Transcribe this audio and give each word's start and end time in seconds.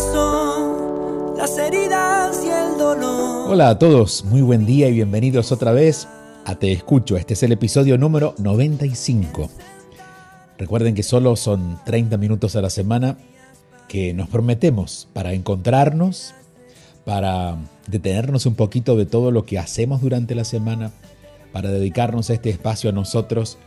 pasó, 0.00 1.34
las 1.36 1.58
heridas 1.58 2.42
y 2.44 2.48
el 2.48 2.78
dolor. 2.78 3.50
Hola 3.50 3.70
a 3.70 3.78
todos, 3.78 4.24
muy 4.24 4.40
buen 4.40 4.64
día 4.64 4.88
y 4.88 4.94
bienvenidos 4.94 5.52
otra 5.52 5.72
vez 5.72 6.08
a 6.46 6.54
Te 6.54 6.72
Escucho. 6.72 7.16
Este 7.18 7.34
es 7.34 7.42
el 7.42 7.52
episodio 7.52 7.98
número 7.98 8.34
95. 8.38 9.50
Recuerden 10.56 10.94
que 10.94 11.02
solo 11.02 11.36
son 11.36 11.78
30 11.84 12.16
minutos 12.16 12.56
a 12.56 12.62
la 12.62 12.70
semana 12.70 13.18
que 13.88 14.14
nos 14.14 14.28
prometemos 14.28 15.06
para 15.12 15.34
encontrarnos, 15.34 16.34
para 17.04 17.58
detenernos 17.86 18.46
un 18.46 18.54
poquito 18.54 18.96
de 18.96 19.04
todo 19.04 19.30
lo 19.30 19.44
que 19.44 19.58
hacemos 19.58 20.00
durante 20.00 20.34
la 20.34 20.44
semana, 20.44 20.92
para 21.52 21.70
dedicarnos 21.70 22.30
a 22.30 22.34
este 22.34 22.48
espacio 22.48 22.88
a 22.88 22.94
nosotros, 22.94 23.58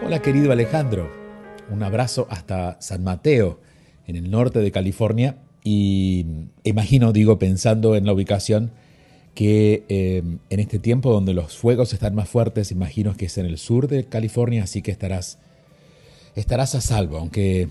Hola 0.05 0.23
querido 0.23 0.53
Alejandro, 0.53 1.13
un 1.69 1.83
abrazo 1.83 2.27
hasta 2.31 2.81
San 2.81 3.05
Mateo, 3.05 3.61
en 4.07 4.17
el 4.17 4.31
norte 4.31 4.61
de 4.61 4.71
California. 4.71 5.37
Y 5.63 6.25
imagino, 6.65 7.13
digo, 7.13 7.39
pensando 7.39 7.95
en 7.97 8.07
la 8.07 8.15
ubicación, 8.15 8.71
que 9.39 9.85
eh, 9.89 10.25
en 10.51 10.59
este 10.59 10.81
tiempo 10.81 11.13
donde 11.13 11.33
los 11.33 11.57
fuegos 11.57 11.93
están 11.93 12.13
más 12.13 12.29
fuertes, 12.29 12.73
imagino 12.73 13.17
que 13.17 13.27
es 13.27 13.39
en 13.39 13.47
el 13.47 13.57
sur 13.57 13.87
de 13.87 14.03
California, 14.03 14.65
así 14.65 14.83
que 14.83 14.91
estarás, 14.91 15.39
estarás 16.35 16.75
a 16.75 16.81
salvo, 16.81 17.19
aunque 17.19 17.69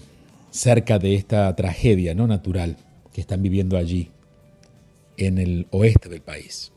cerca 0.50 0.98
de 0.98 1.16
esta 1.16 1.54
tragedia 1.58 2.16
no 2.16 2.26
natural 2.26 2.78
que 3.12 3.20
están 3.20 3.44
viviendo 3.44 3.76
allí 3.76 4.12
en 5.18 5.40
el 5.40 5.68
oeste 5.72 6.08
del 6.08 6.22
país. 6.22 6.72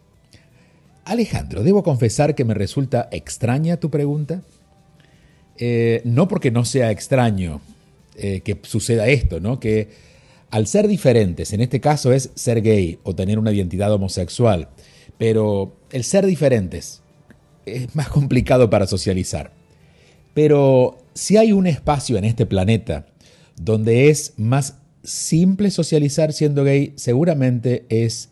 Alejandro, 1.05 1.63
debo 1.63 1.85
confesar 1.85 2.35
que 2.35 2.45
me 2.45 2.55
resulta 2.55 3.09
extraña 3.13 3.77
tu 3.77 3.91
pregunta. 3.91 4.43
Eh, 5.57 6.03
no 6.05 6.27
porque 6.27 6.51
no 6.51 6.65
sea 6.65 6.91
extraño 6.91 7.61
eh, 8.17 8.41
que 8.41 8.59
suceda 8.63 9.07
esto, 9.07 9.39
¿no? 9.39 9.61
Que 9.61 10.10
al 10.51 10.67
ser 10.67 10.89
diferentes, 10.89 11.53
en 11.53 11.61
este 11.61 11.81
caso 11.81 12.13
es 12.13 12.31
ser 12.35 12.61
gay 12.63 12.99
o 13.03 13.15
tener 13.15 13.39
una 13.39 13.53
identidad 13.53 13.93
homosexual, 13.93 14.69
pero 15.19 15.77
el 15.91 16.05
ser 16.05 16.27
diferentes 16.27 17.03
es 17.67 17.95
más 17.95 18.09
complicado 18.09 18.69
para 18.71 18.87
socializar. 18.87 19.53
Pero 20.35 20.99
si 21.15 21.37
hay 21.37 21.53
un 21.53 21.67
espacio 21.67 22.17
en 22.17 22.25
este 22.25 22.47
planeta 22.47 23.07
donde 23.57 24.09
es 24.09 24.35
más 24.37 24.79
simple 25.03 25.71
socializar 25.71 26.33
siendo 26.33 26.65
gay, 26.65 26.93
seguramente 26.97 27.85
es 27.89 28.31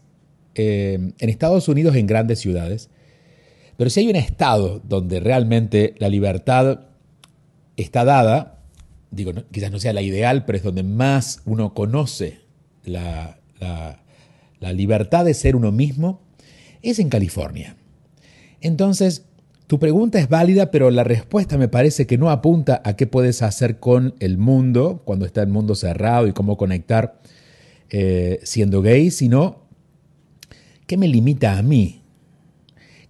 eh, 0.54 1.12
en 1.18 1.28
Estados 1.28 1.68
Unidos 1.68 1.96
en 1.96 2.06
grandes 2.06 2.40
ciudades. 2.40 2.90
Pero 3.76 3.90
si 3.90 4.00
hay 4.00 4.08
un 4.08 4.16
estado 4.16 4.80
donde 4.84 5.20
realmente 5.20 5.94
la 5.98 6.08
libertad 6.08 6.80
está 7.76 8.04
dada, 8.04 8.57
digo, 9.10 9.32
quizás 9.50 9.70
no 9.70 9.78
sea 9.78 9.92
la 9.92 10.02
ideal, 10.02 10.44
pero 10.44 10.58
es 10.58 10.64
donde 10.64 10.82
más 10.82 11.42
uno 11.44 11.74
conoce 11.74 12.40
la, 12.84 13.38
la, 13.60 14.02
la 14.60 14.72
libertad 14.72 15.24
de 15.24 15.34
ser 15.34 15.56
uno 15.56 15.72
mismo, 15.72 16.20
es 16.82 16.98
en 16.98 17.08
California. 17.08 17.76
Entonces, 18.60 19.24
tu 19.68 19.78
pregunta 19.78 20.18
es 20.18 20.28
válida, 20.28 20.70
pero 20.70 20.90
la 20.90 21.04
respuesta 21.04 21.58
me 21.58 21.68
parece 21.68 22.06
que 22.06 22.16
no 22.16 22.30
apunta 22.30 22.80
a 22.84 22.96
qué 22.96 23.06
puedes 23.06 23.42
hacer 23.42 23.78
con 23.78 24.14
el 24.18 24.38
mundo 24.38 25.02
cuando 25.04 25.26
está 25.26 25.42
el 25.42 25.48
mundo 25.48 25.74
cerrado 25.74 26.26
y 26.26 26.32
cómo 26.32 26.56
conectar 26.56 27.20
eh, 27.90 28.40
siendo 28.44 28.80
gay, 28.80 29.10
sino 29.10 29.66
qué 30.86 30.96
me 30.96 31.06
limita 31.06 31.58
a 31.58 31.62
mí. 31.62 31.97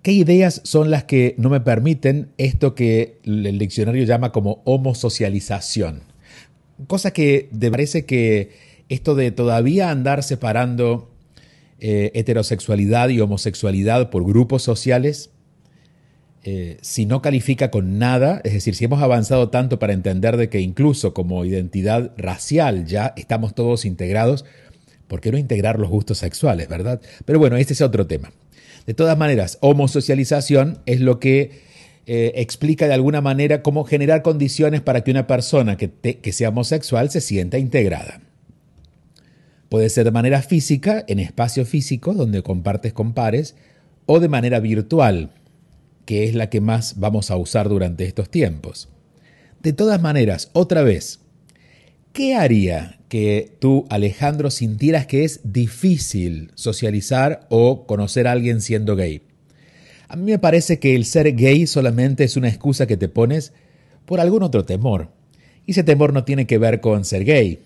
¿Qué 0.03 0.13
ideas 0.13 0.61
son 0.65 0.91
las 0.91 1.05
que 1.05 1.35
no 1.39 1.51
me 1.51 1.61
permiten 1.61 2.31
esto 2.39 2.75
que 2.75 3.19
el 3.25 3.59
diccionario 3.59 4.05
llama 4.05 4.31
como 4.31 4.63
homosocialización? 4.65 6.03
Cosa 6.87 7.13
que 7.13 7.49
me 7.53 7.71
parece 7.71 8.07
que 8.07 8.53
esto 8.89 9.17
de 9.17 9.33
todavía 9.33 9.91
andar 9.91 10.23
separando 10.23 11.11
eh, 11.81 12.13
heterosexualidad 12.15 13.09
y 13.09 13.21
homosexualidad 13.21 14.11
por 14.11 14.25
grupos 14.25 14.63
sociales, 14.63 15.31
eh, 16.45 16.79
si 16.81 17.05
no 17.05 17.21
califica 17.21 17.71
con 17.71 17.99
nada, 17.99 18.41
es 18.45 18.53
decir, 18.53 18.77
si 18.77 18.85
hemos 18.85 19.03
avanzado 19.03 19.51
tanto 19.51 19.81
para 19.81 19.93
entender 19.93 20.37
de 20.37 20.49
que 20.49 20.61
incluso 20.61 21.13
como 21.13 21.45
identidad 21.45 22.13
racial 22.17 22.87
ya 22.87 23.13
estamos 23.17 23.55
todos 23.55 23.85
integrados, 23.85 24.45
¿por 25.09 25.21
qué 25.21 25.33
no 25.33 25.39
integrar 25.39 25.81
los 25.81 25.91
gustos 25.91 26.19
sexuales, 26.19 26.69
verdad? 26.69 27.01
Pero 27.25 27.41
bueno, 27.41 27.57
este 27.57 27.73
es 27.73 27.81
otro 27.81 28.07
tema. 28.07 28.31
De 28.89 28.95
todas 28.95 29.19
maneras, 29.19 29.59
homosocialización 29.61 30.79
es 30.87 31.01
lo 31.01 31.21
que 31.21 31.61
eh, 32.07 32.33
explica 32.37 32.89
de 32.89 32.95
alguna 32.95 33.21
manera 33.21 33.61
cómo 33.61 33.85
generar 33.85 34.23
condiciones 34.23 34.81
para 34.81 35.05
que 35.05 35.11
una 35.11 35.27
persona 35.27 35.77
que, 35.77 35.91
que 35.91 36.33
sea 36.33 36.49
homosexual 36.49 37.11
se 37.11 37.21
sienta 37.21 37.59
integrada. 37.59 38.23
Puede 39.69 39.91
ser 39.91 40.05
de 40.05 40.11
manera 40.11 40.41
física, 40.41 41.05
en 41.07 41.19
espacios 41.19 41.69
físicos 41.69 42.17
donde 42.17 42.43
compartes 42.43 42.95
con 42.95 43.13
pares, 43.13 43.57
o 44.07 44.21
de 44.21 44.29
manera 44.31 44.59
virtual, 44.59 45.33
que 46.07 46.25
es 46.25 46.35
la 46.35 46.49
que 46.49 46.63
más 46.63 46.99
vamos 46.99 47.31
a 47.31 47.37
usar 47.37 47.69
durante 47.69 48.07
estos 48.07 48.31
tiempos. 48.31 48.89
De 49.61 49.75
todas 49.75 50.01
maneras, 50.01 50.49
otra 50.55 50.81
vez, 50.81 51.21
¿qué 52.15 52.37
haría 52.37 52.98
que 53.09 53.53
tú, 53.59 53.87
Alejandro, 53.91 54.51
sintieras 54.51 55.07
que 55.07 55.25
es 55.25 55.41
difícil 55.45 56.51
socializar 56.55 57.47
o 57.49 57.87
conocer 57.87 58.27
a 58.27 58.33
alguien 58.33 58.61
siendo 58.61 58.97
gay? 58.97 59.23
A 60.09 60.17
mí 60.17 60.31
me 60.31 60.39
parece 60.39 60.79
que 60.79 60.95
el 60.95 61.05
ser 61.05 61.35
gay 61.35 61.67
solamente 61.67 62.25
es 62.25 62.37
una 62.37 62.49
excusa 62.49 62.87
que 62.87 62.97
te 62.97 63.09
pones 63.09 63.53
por 64.07 64.21
algún 64.21 64.43
otro 64.43 64.65
temor. 64.65 65.11
Y 65.67 65.73
ese 65.73 65.85
temor 65.85 66.15
no 66.15 66.25
tiene 66.25 66.47
que 66.47 66.57
ver 66.57 66.81
con 66.81 67.05
ser 67.05 67.25
gay, 67.25 67.61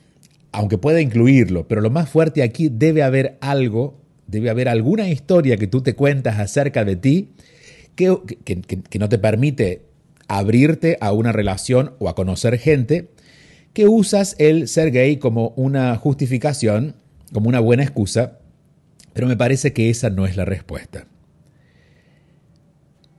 aunque 0.51 0.77
pueda 0.77 1.01
incluirlo, 1.01 1.69
pero 1.69 1.81
lo 1.81 1.91
más 1.91 2.09
fuerte 2.09 2.43
aquí 2.43 2.69
debe 2.69 3.03
haber 3.03 3.39
algo, 3.41 4.01
debe 4.27 4.51
haber 4.51 4.69
alguna 4.69 5.09
historia 5.09 5.57
que 5.57 5.69
tú 5.69 5.83
te 5.83 5.95
cuentas 5.95 6.39
acerca 6.39 6.85
de 6.85 6.97
ti 6.97 7.31
que, 7.95 8.17
que, 8.45 8.99
no 8.99 9.09
te 9.09 9.19
permite 9.19 9.83
abrirte 10.29 10.99
a 11.01 11.13
una 11.13 11.33
relación 11.33 11.93
o 11.99 12.09
a 12.09 12.15
conocer 12.15 12.59
gente, 12.59 13.09
que 13.73 13.87
usas 13.89 14.37
el 14.39 14.69
ser 14.69 14.91
gay 14.91 15.17
como 15.17 15.53
una 15.57 15.97
justificación, 15.97 16.95
como 17.33 17.49
una 17.49 17.61
buena 17.61 17.83
excusa, 17.83 18.39
pero 19.13 19.27
me 19.27 19.37
parece 19.37 19.73
que 19.73 19.91
esa 19.91 20.11
no 20.11 20.27
es 20.27 20.37
la 20.37 20.45
respuesta. 20.45 21.07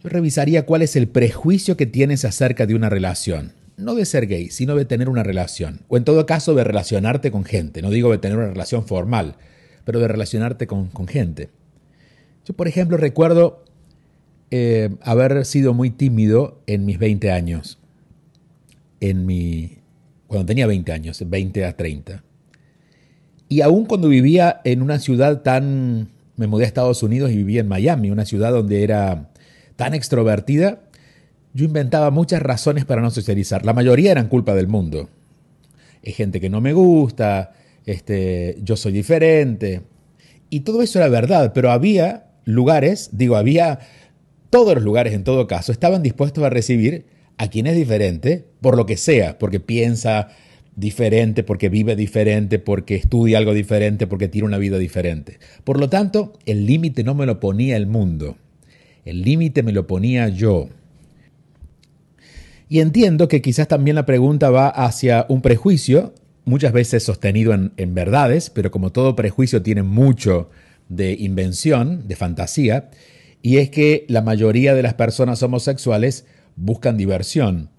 Yo 0.04 0.10
revisaría 0.10 0.66
cuál 0.66 0.82
es 0.82 0.96
el 0.96 1.08
prejuicio 1.08 1.78
que 1.78 1.86
tienes 1.86 2.26
acerca 2.26 2.66
de 2.66 2.76
una 2.76 2.90
relación. 2.90 3.54
No 3.78 3.96
de 3.96 4.06
ser 4.06 4.28
gay, 4.28 4.50
sino 4.50 4.76
de 4.76 4.86
tener 4.86 5.10
una 5.10 5.24
relación. 5.24 5.82
O 5.88 5.98
en 5.98 6.04
todo 6.04 6.26
caso 6.26 6.54
de 6.54 6.64
relacionarte 6.64 7.32
con 7.32 7.46
gente. 7.46 7.82
No 7.82 7.90
digo 7.90 8.12
de 8.12 8.18
tener 8.18 8.38
una 8.38 8.50
relación 8.50 8.86
formal, 8.86 9.38
pero 9.86 10.00
de 10.00 10.08
relacionarte 10.08 10.68
con, 10.68 10.92
gente. 11.08 11.50
Yo, 12.46 12.54
por 12.54 12.68
ejemplo, 12.68 12.98
recuerdo 12.98 13.64
eh, 14.52 14.90
haber 15.02 15.46
sido 15.46 15.74
muy 15.74 15.90
tímido 15.90 16.62
en 16.68 16.86
mis 16.86 17.00
20 17.00 17.32
años. 17.32 17.80
En 19.00 19.26
mi, 19.26 19.83
cuando 20.34 20.48
tenía 20.48 20.68
20 20.68 20.92
años, 20.92 21.24
20 21.26 21.66
a 21.66 21.78
30. 21.78 22.24
Y 23.50 23.62
aún 23.62 23.86
cuando 23.86 24.10
vivía 24.10 24.62
en 24.64 24.82
una 24.82 25.00
ciudad 25.00 25.42
tan... 25.42 26.10
Me 26.36 26.48
mudé 26.48 26.64
a 26.64 26.68
Estados 26.68 27.04
Unidos 27.04 27.32
y 27.32 27.38
vivía 27.38 27.62
en 27.62 27.68
Miami, 27.68 28.10
una 28.10 28.26
ciudad 28.26 28.52
donde 28.52 28.84
era 28.84 29.30
tan 29.76 29.94
extrovertida, 29.94 30.82
yo 31.54 31.66
inventaba 31.66 32.10
muchas 32.10 32.42
razones 32.42 32.86
para 32.86 33.04
no 33.04 33.12
socializar. 33.12 33.64
La 33.64 33.74
mayoría 33.74 34.12
eran 34.12 34.28
culpa 34.28 34.56
del 34.56 34.68
mundo. 34.68 35.10
Es 36.02 36.16
gente 36.16 36.42
que 36.42 36.50
no 36.50 36.62
me 36.62 36.74
gusta, 36.74 37.52
este, 37.86 38.58
yo 38.64 38.76
soy 38.76 38.94
diferente. 38.94 39.84
Y 40.50 40.62
todo 40.62 40.82
eso 40.82 40.98
era 40.98 41.08
verdad, 41.08 41.52
pero 41.54 41.70
había 41.70 42.26
lugares, 42.46 43.10
digo, 43.12 43.36
había 43.36 43.80
todos 44.50 44.74
los 44.74 44.84
lugares 44.84 45.14
en 45.14 45.24
todo 45.24 45.46
caso, 45.46 45.72
estaban 45.72 46.02
dispuestos 46.02 46.44
a 46.44 46.50
recibir 46.50 47.06
a 47.38 47.48
quien 47.50 47.68
es 47.68 47.76
diferente, 47.76 48.46
por 48.62 48.78
lo 48.78 48.86
que 48.86 48.98
sea, 48.98 49.38
porque 49.40 49.60
piensa 49.60 50.30
diferente, 50.76 51.44
porque 51.44 51.70
vive 51.70 51.96
diferente, 51.96 52.60
porque 52.60 52.96
estudia 52.96 53.38
algo 53.38 53.54
diferente, 53.54 54.08
porque 54.08 54.28
tiene 54.28 54.48
una 54.48 54.58
vida 54.58 54.78
diferente. 54.78 55.40
Por 55.64 55.80
lo 55.80 55.90
tanto, 55.90 56.34
el 56.46 56.66
límite 56.66 57.04
no 57.04 57.16
me 57.16 57.26
lo 57.26 57.40
ponía 57.40 57.78
el 57.78 57.88
mundo, 57.88 58.38
el 59.06 59.22
límite 59.22 59.64
me 59.64 59.72
lo 59.72 59.88
ponía 59.88 60.30
yo. 60.30 60.70
Y 62.70 62.80
entiendo 62.80 63.28
que 63.28 63.42
quizás 63.42 63.68
también 63.68 63.96
la 63.96 64.06
pregunta 64.06 64.50
va 64.50 64.68
hacia 64.68 65.26
un 65.30 65.42
prejuicio, 65.42 66.14
muchas 66.46 66.74
veces 66.74 67.04
sostenido 67.04 67.54
en, 67.54 67.94
verdades, 67.94 68.50
pero 68.50 68.72
como 68.72 68.92
todo 68.92 69.16
prejuicio 69.16 69.62
tiene 69.62 69.84
mucho 69.84 70.50
de 70.90 71.14
invención, 71.14 72.08
de 72.08 72.16
fantasía, 72.16 72.90
y 73.42 73.58
es 73.58 73.70
que 73.70 74.06
la 74.08 74.22
mayoría 74.22 74.74
de 74.74 74.84
las 74.84 74.94
personas 74.94 75.44
homosexuales 75.44 76.26
buscan 76.56 76.98
diversión. 76.98 77.70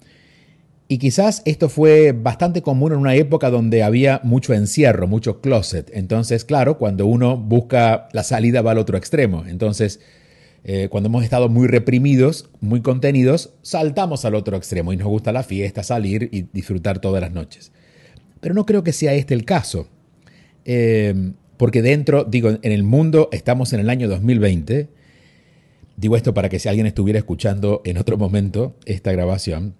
Y 0.87 0.99
quizás 0.99 1.41
esto 1.45 1.67
fue 1.67 2.11
bastante 2.11 2.61
común 2.61 2.91
en 2.91 2.99
una 2.99 3.15
época 3.15 3.49
donde 3.49 3.81
había 3.81 4.21
mucho 4.23 4.53
encierro, 4.53 5.07
mucho 5.07 5.41
closet. 5.41 5.89
Entonces, 5.93 6.45
claro, 6.45 6.77
cuando 6.77 7.07
uno 7.07 7.37
busca 7.37 8.07
la 8.13 8.23
salida 8.23 8.61
va 8.61 8.71
al 8.71 8.77
otro 8.77 8.95
extremo. 8.95 9.45
Entonces, 9.47 9.99
eh, 10.63 10.87
cuando 10.89 11.07
hemos 11.07 11.23
estado 11.23 11.49
muy 11.49 11.67
reprimidos, 11.67 12.49
muy 12.61 12.81
contenidos, 12.81 13.53
saltamos 13.63 14.25
al 14.25 14.35
otro 14.35 14.57
extremo 14.57 14.93
y 14.93 14.97
nos 14.97 15.07
gusta 15.07 15.31
la 15.31 15.41
fiesta, 15.41 15.81
salir 15.81 16.29
y 16.31 16.43
disfrutar 16.53 16.99
todas 16.99 17.21
las 17.21 17.31
noches. 17.31 17.71
Pero 18.39 18.53
no 18.53 18.65
creo 18.67 18.83
que 18.83 18.93
sea 18.93 19.15
este 19.15 19.33
el 19.33 19.43
caso. 19.43 19.87
Eh, 20.65 21.31
porque 21.57 21.81
dentro, 21.81 22.25
digo, 22.25 22.49
en 22.49 22.71
el 22.71 22.83
mundo 22.83 23.29
estamos 23.31 23.73
en 23.73 23.79
el 23.79 23.89
año 23.89 24.07
2020. 24.07 24.89
Digo 25.97 26.17
esto 26.17 26.33
para 26.33 26.49
que 26.49 26.59
si 26.59 26.67
alguien 26.67 26.87
estuviera 26.87 27.19
escuchando 27.19 27.81
en 27.85 27.97
otro 27.97 28.17
momento 28.17 28.75
esta 28.85 29.11
grabación. 29.11 29.75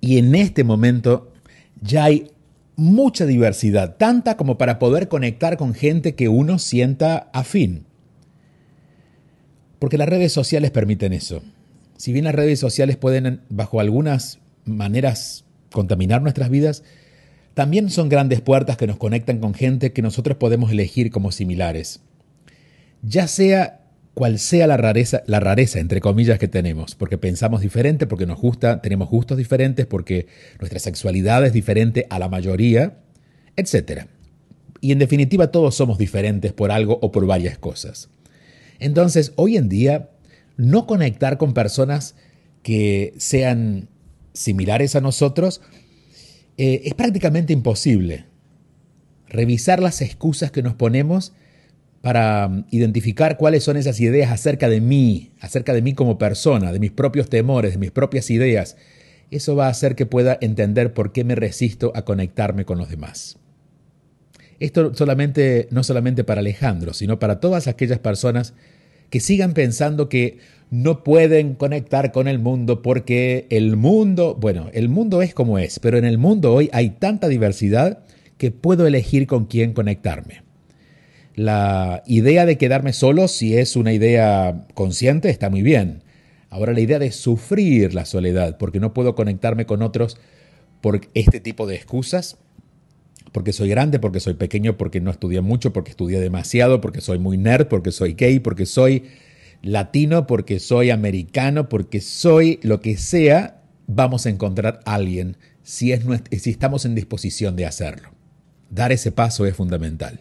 Y 0.00 0.18
en 0.18 0.34
este 0.34 0.64
momento 0.64 1.32
ya 1.80 2.04
hay 2.04 2.30
mucha 2.76 3.26
diversidad, 3.26 3.96
tanta 3.96 4.36
como 4.36 4.58
para 4.58 4.78
poder 4.78 5.08
conectar 5.08 5.56
con 5.56 5.74
gente 5.74 6.14
que 6.14 6.28
uno 6.28 6.58
sienta 6.58 7.30
afín. 7.32 7.86
Porque 9.78 9.98
las 9.98 10.08
redes 10.08 10.32
sociales 10.32 10.70
permiten 10.70 11.12
eso. 11.12 11.42
Si 11.96 12.12
bien 12.12 12.24
las 12.24 12.34
redes 12.34 12.58
sociales 12.58 12.96
pueden, 12.96 13.42
bajo 13.48 13.80
algunas 13.80 14.40
maneras, 14.64 15.44
contaminar 15.70 16.22
nuestras 16.22 16.50
vidas, 16.50 16.82
también 17.54 17.90
son 17.90 18.08
grandes 18.08 18.40
puertas 18.40 18.76
que 18.76 18.86
nos 18.86 18.96
conectan 18.96 19.38
con 19.38 19.54
gente 19.54 19.92
que 19.92 20.02
nosotros 20.02 20.36
podemos 20.36 20.72
elegir 20.72 21.10
como 21.10 21.30
similares. 21.30 22.00
Ya 23.02 23.28
sea 23.28 23.83
cual 24.14 24.38
sea 24.38 24.66
la 24.68 24.76
rareza, 24.76 25.22
la 25.26 25.40
rareza, 25.40 25.80
entre 25.80 26.00
comillas, 26.00 26.38
que 26.38 26.48
tenemos, 26.48 26.94
porque 26.94 27.18
pensamos 27.18 27.60
diferente, 27.60 28.06
porque 28.06 28.26
nos 28.26 28.40
gusta, 28.40 28.80
tenemos 28.80 29.10
gustos 29.10 29.36
diferentes, 29.36 29.86
porque 29.86 30.28
nuestra 30.60 30.78
sexualidad 30.78 31.44
es 31.44 31.52
diferente 31.52 32.06
a 32.10 32.20
la 32.20 32.28
mayoría, 32.28 32.98
etc. 33.56 34.06
Y 34.80 34.92
en 34.92 35.00
definitiva 35.00 35.50
todos 35.50 35.74
somos 35.74 35.98
diferentes 35.98 36.52
por 36.52 36.70
algo 36.70 36.98
o 37.02 37.10
por 37.10 37.26
varias 37.26 37.58
cosas. 37.58 38.08
Entonces, 38.78 39.32
hoy 39.36 39.56
en 39.56 39.68
día, 39.68 40.10
no 40.56 40.86
conectar 40.86 41.36
con 41.36 41.52
personas 41.52 42.14
que 42.62 43.14
sean 43.18 43.88
similares 44.32 44.94
a 44.96 45.00
nosotros 45.00 45.60
eh, 46.56 46.82
es 46.84 46.94
prácticamente 46.94 47.52
imposible. 47.52 48.26
Revisar 49.26 49.82
las 49.82 50.00
excusas 50.02 50.52
que 50.52 50.62
nos 50.62 50.74
ponemos 50.74 51.32
para 52.04 52.48
um, 52.48 52.64
identificar 52.70 53.38
cuáles 53.38 53.64
son 53.64 53.78
esas 53.78 53.98
ideas 53.98 54.30
acerca 54.30 54.68
de 54.68 54.82
mí, 54.82 55.32
acerca 55.40 55.72
de 55.72 55.80
mí 55.80 55.94
como 55.94 56.18
persona, 56.18 56.70
de 56.70 56.78
mis 56.78 56.90
propios 56.90 57.30
temores, 57.30 57.72
de 57.72 57.78
mis 57.78 57.92
propias 57.92 58.28
ideas, 58.28 58.76
eso 59.30 59.56
va 59.56 59.68
a 59.68 59.70
hacer 59.70 59.94
que 59.94 60.04
pueda 60.04 60.36
entender 60.42 60.92
por 60.92 61.12
qué 61.12 61.24
me 61.24 61.34
resisto 61.34 61.92
a 61.94 62.04
conectarme 62.04 62.66
con 62.66 62.76
los 62.76 62.90
demás. 62.90 63.38
Esto 64.60 64.92
solamente, 64.94 65.66
no 65.70 65.82
solamente 65.82 66.24
para 66.24 66.40
Alejandro, 66.40 66.92
sino 66.92 67.18
para 67.18 67.40
todas 67.40 67.68
aquellas 67.68 68.00
personas 68.00 68.52
que 69.08 69.20
sigan 69.20 69.54
pensando 69.54 70.10
que 70.10 70.36
no 70.70 71.04
pueden 71.04 71.54
conectar 71.54 72.12
con 72.12 72.28
el 72.28 72.38
mundo 72.38 72.82
porque 72.82 73.46
el 73.48 73.76
mundo, 73.76 74.36
bueno, 74.38 74.68
el 74.74 74.90
mundo 74.90 75.22
es 75.22 75.32
como 75.32 75.58
es, 75.58 75.78
pero 75.78 75.96
en 75.96 76.04
el 76.04 76.18
mundo 76.18 76.52
hoy 76.52 76.68
hay 76.74 76.90
tanta 76.90 77.28
diversidad 77.28 78.00
que 78.36 78.50
puedo 78.50 78.86
elegir 78.86 79.26
con 79.26 79.46
quién 79.46 79.72
conectarme. 79.72 80.43
La 81.34 82.02
idea 82.06 82.46
de 82.46 82.58
quedarme 82.58 82.92
solo, 82.92 83.26
si 83.26 83.56
es 83.56 83.74
una 83.74 83.92
idea 83.92 84.66
consciente, 84.74 85.30
está 85.30 85.50
muy 85.50 85.62
bien. 85.62 86.02
Ahora 86.48 86.72
la 86.72 86.80
idea 86.80 87.00
de 87.00 87.10
sufrir 87.10 87.94
la 87.94 88.04
soledad 88.04 88.56
porque 88.58 88.78
no 88.78 88.94
puedo 88.94 89.16
conectarme 89.16 89.66
con 89.66 89.82
otros 89.82 90.16
por 90.80 91.00
este 91.14 91.40
tipo 91.40 91.66
de 91.66 91.74
excusas, 91.74 92.36
porque 93.32 93.52
soy 93.52 93.68
grande, 93.68 93.98
porque 93.98 94.20
soy 94.20 94.34
pequeño, 94.34 94.76
porque 94.76 95.00
no 95.00 95.10
estudié 95.10 95.40
mucho, 95.40 95.72
porque 95.72 95.90
estudié 95.90 96.20
demasiado, 96.20 96.80
porque 96.80 97.00
soy 97.00 97.18
muy 97.18 97.36
nerd, 97.36 97.66
porque 97.66 97.90
soy 97.90 98.12
gay, 98.12 98.38
porque 98.38 98.66
soy 98.66 99.02
latino, 99.62 100.28
porque 100.28 100.60
soy 100.60 100.90
americano, 100.90 101.68
porque 101.68 102.00
soy 102.00 102.60
lo 102.62 102.80
que 102.80 102.96
sea, 102.96 103.62
vamos 103.88 104.26
a 104.26 104.30
encontrar 104.30 104.80
a 104.84 104.94
alguien 104.94 105.36
si, 105.64 105.90
es, 105.90 106.04
si 106.38 106.50
estamos 106.50 106.84
en 106.84 106.94
disposición 106.94 107.56
de 107.56 107.66
hacerlo. 107.66 108.10
Dar 108.70 108.92
ese 108.92 109.10
paso 109.10 109.46
es 109.46 109.56
fundamental. 109.56 110.20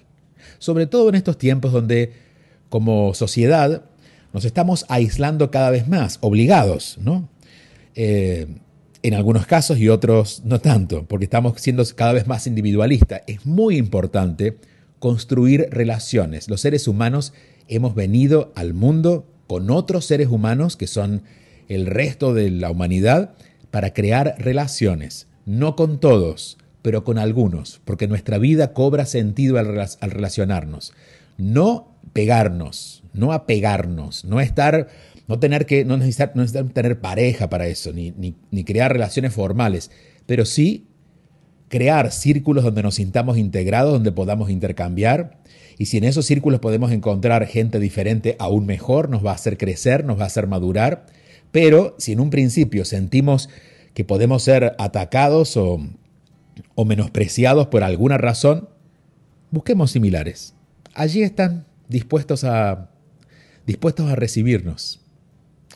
Sobre 0.60 0.88
todo 0.88 1.10
en 1.10 1.16
estos 1.16 1.38
tiempos 1.38 1.72
donde 1.72 2.14
como 2.70 3.14
sociedad 3.14 3.84
nos 4.34 4.46
estamos 4.46 4.86
aislando 4.90 5.52
cada 5.52 5.70
vez 5.70 5.88
más, 5.88 6.18
obligados, 6.22 6.98
¿no? 7.00 7.30
Eh, 7.96 8.48
en 9.04 9.14
algunos 9.14 9.46
casos 9.46 9.78
y 9.78 9.90
otros 9.90 10.42
no 10.46 10.60
tanto, 10.60 11.06
porque 11.06 11.26
estamos 11.26 11.62
siendo 11.62 11.84
cada 11.96 12.14
vez 12.14 12.26
más 12.26 12.48
individualistas. 12.48 13.22
Es 13.28 13.46
muy 13.46 13.78
importante 13.78 14.58
construir 15.00 15.68
relaciones. 15.70 16.48
Los 16.48 16.62
seres 16.62 16.88
humanos 16.88 17.34
hemos 17.68 17.94
venido 17.94 18.54
al 18.56 18.74
mundo 18.74 19.28
con 19.48 19.70
otros 19.70 20.06
seres 20.06 20.30
humanos 20.30 20.78
que 20.78 20.88
son 20.88 21.24
el 21.68 21.86
resto 21.86 22.34
de 22.34 22.50
la 22.50 22.72
humanidad 22.72 23.34
para 23.72 23.94
crear 23.94 24.36
relaciones, 24.38 25.28
no 25.46 25.76
con 25.76 26.00
todos, 26.00 26.58
pero 26.84 27.04
con 27.04 27.18
algunos, 27.18 27.82
porque 27.86 28.08
nuestra 28.08 28.38
vida 28.38 28.74
cobra 28.74 29.08
sentido 29.08 29.58
al, 29.58 29.90
relacionarnos. 30.02 30.94
No 31.40 31.98
pegarnos, 32.14 33.04
no 33.14 33.34
apegarnos, 33.34 34.24
no 34.26 34.40
estar 34.40 34.90
No 35.28 35.40
tener 35.40 35.66
que, 35.66 35.86
no 35.86 35.98
necesitar, 35.98 36.34
no 36.36 36.46
tener 36.46 37.00
pareja 37.00 37.50
para 37.50 37.66
eso, 37.68 37.94
ni, 37.94 38.12
ni 38.12 38.64
crear 38.66 38.92
relaciones 38.92 39.34
formales, 39.34 39.90
pero 40.28 40.46
sí 40.46 40.86
crear 41.74 42.12
círculos 42.12 42.64
donde 42.64 42.84
nos 42.84 42.94
sintamos 42.94 43.36
integrados, 43.36 43.94
donde 43.94 44.12
podamos 44.12 44.52
intercambiar. 44.52 45.40
Y 45.80 45.88
si 45.88 45.98
en 45.98 46.04
esos 46.04 46.28
círculos 46.28 46.60
podemos 46.60 46.92
encontrar 46.92 47.48
gente 47.48 47.80
diferente, 47.80 48.36
aún 48.38 48.68
mejor, 48.68 49.10
nos 49.10 49.26
va 49.26 49.32
a 49.32 49.34
hacer 49.34 49.58
crecer, 49.58 50.06
nos 50.06 50.20
va 50.20 50.26
a 50.26 50.28
hacer 50.28 50.46
madurar. 50.46 51.08
Pero 51.52 51.96
si 51.98 52.12
en 52.12 52.20
un 52.20 52.30
principio 52.30 52.86
sentimos 52.86 53.50
que 53.96 54.06
podemos 54.06 54.44
ser 54.44 54.76
atacados 54.78 55.58
o, 55.58 55.80
o 56.76 56.86
menospreciados 56.86 57.68
por 57.68 57.84
alguna 57.84 58.18
razón, 58.18 58.70
busquemos 59.52 59.92
similares. 59.92 60.56
Allí 60.94 61.24
están 61.24 61.66
dispuestos 61.88 62.44
a, 62.44 62.90
dispuestos 63.66 64.10
a 64.10 64.16
recibirnos. 64.16 65.02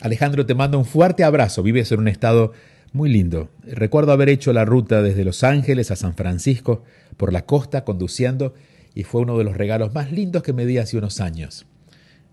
Alejandro, 0.02 0.46
te 0.46 0.56
mando 0.56 0.78
un 0.78 0.86
fuerte 0.86 1.24
abrazo. 1.24 1.64
Vives 1.64 1.92
en 1.92 2.00
un 2.00 2.08
estado 2.08 2.54
muy 2.94 3.10
lindo. 3.10 3.50
Recuerdo 3.64 4.12
haber 4.12 4.30
hecho 4.30 4.54
la 4.54 4.66
ruta 4.66 5.02
desde 5.02 5.24
Los 5.24 5.44
Ángeles 5.44 5.92
a 5.92 5.96
San 5.96 6.16
Francisco 6.16 6.84
por 7.18 7.34
la 7.34 7.46
costa 7.46 7.84
conduciendo 7.84 8.54
y 8.94 9.04
fue 9.04 9.22
uno 9.22 9.38
de 9.38 9.44
los 9.44 9.58
regalos 9.58 9.94
más 9.94 10.12
lindos 10.12 10.44
que 10.44 10.54
me 10.54 10.66
di 10.66 10.78
hace 10.78 10.98
unos 10.98 11.20
años. 11.20 11.66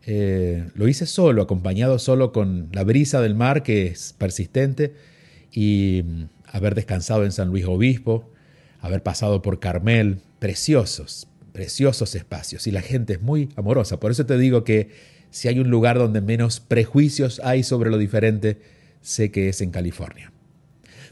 Eh, 0.07 0.69
lo 0.75 0.87
hice 0.87 1.07
solo, 1.07 1.43
acompañado 1.43 1.99
solo 1.99 2.33
con 2.33 2.69
la 2.73 2.85
brisa 2.85 3.23
del 3.23 3.35
mar 3.35 3.63
que 3.63 3.87
es 3.87 4.15
persistente 4.17 4.95
y 5.51 6.03
mm, 6.05 6.25
haber 6.53 6.75
descansado 6.75 7.25
en 7.25 7.33
San 7.33 7.49
Luis 7.49 7.65
Obispo, 7.65 8.31
haber 8.85 9.03
pasado 9.03 9.41
por 9.41 9.61
Carmel, 9.61 10.21
preciosos, 10.39 11.27
preciosos 11.53 12.15
espacios 12.15 12.67
y 12.67 12.71
la 12.71 12.83
gente 12.83 13.15
es 13.15 13.23
muy 13.23 13.49
amorosa. 13.57 13.99
Por 13.99 14.11
eso 14.11 14.27
te 14.27 14.37
digo 14.37 14.63
que 14.63 14.91
si 15.31 15.49
hay 15.49 15.59
un 15.59 15.71
lugar 15.71 15.97
donde 15.97 16.21
menos 16.21 16.61
prejuicios 16.61 17.41
hay 17.43 17.63
sobre 17.63 17.89
lo 17.89 17.97
diferente, 17.97 18.61
sé 19.01 19.31
que 19.31 19.49
es 19.49 19.63
en 19.63 19.71
California. 19.71 20.31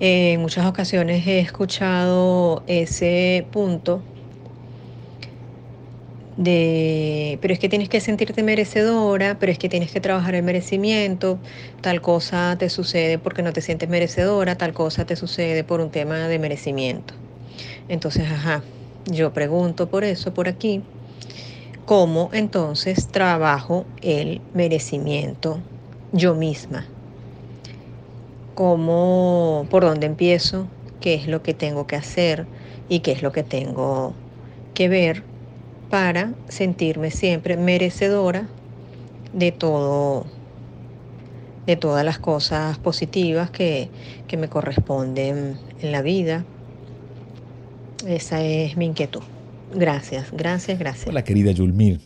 en 0.00 0.40
muchas 0.40 0.64
ocasiones 0.64 1.26
he 1.26 1.38
escuchado 1.38 2.64
ese 2.66 3.46
punto 3.52 4.02
de, 6.36 7.38
pero 7.40 7.54
es 7.54 7.60
que 7.60 7.68
tienes 7.68 7.88
que 7.88 8.00
sentirte 8.00 8.42
merecedora, 8.42 9.38
pero 9.38 9.52
es 9.52 9.58
que 9.58 9.68
tienes 9.68 9.92
que 9.92 10.00
trabajar 10.00 10.34
el 10.34 10.42
merecimiento, 10.42 11.38
tal 11.80 12.00
cosa 12.00 12.56
te 12.58 12.68
sucede 12.68 13.18
porque 13.18 13.42
no 13.42 13.52
te 13.52 13.60
sientes 13.60 13.88
merecedora, 13.88 14.56
tal 14.56 14.72
cosa 14.72 15.04
te 15.04 15.16
sucede 15.16 15.64
por 15.64 15.80
un 15.80 15.90
tema 15.90 16.28
de 16.28 16.38
merecimiento. 16.38 17.14
Entonces, 17.88 18.24
ajá, 18.30 18.64
yo 19.06 19.32
pregunto 19.32 19.88
por 19.88 20.04
eso, 20.04 20.34
por 20.34 20.48
aquí, 20.48 20.82
¿cómo 21.84 22.30
entonces 22.32 23.08
trabajo 23.08 23.86
el 24.02 24.40
merecimiento 24.52 25.62
yo 26.12 26.34
misma? 26.34 26.86
cómo, 28.54 29.66
por 29.70 29.84
dónde 29.84 30.06
empiezo, 30.06 30.68
qué 31.00 31.14
es 31.14 31.26
lo 31.26 31.42
que 31.42 31.54
tengo 31.54 31.86
que 31.86 31.96
hacer 31.96 32.46
y 32.88 33.00
qué 33.00 33.12
es 33.12 33.22
lo 33.22 33.32
que 33.32 33.42
tengo 33.42 34.14
que 34.74 34.88
ver 34.88 35.24
para 35.94 36.34
sentirme 36.48 37.12
siempre 37.12 37.56
merecedora 37.56 38.48
de 39.32 39.52
todo, 39.52 40.26
de 41.68 41.76
todas 41.76 42.04
las 42.04 42.18
cosas 42.18 42.78
positivas 42.78 43.52
que, 43.52 43.90
que 44.26 44.36
me 44.36 44.48
corresponden 44.48 45.56
en 45.80 45.92
la 45.92 46.02
vida. 46.02 46.44
Esa 48.08 48.42
es 48.42 48.76
mi 48.76 48.86
inquietud. 48.86 49.22
Gracias, 49.72 50.32
gracias, 50.32 50.80
gracias. 50.80 51.06
Hola 51.06 51.22
querida 51.22 51.52
Yulmir. 51.52 52.00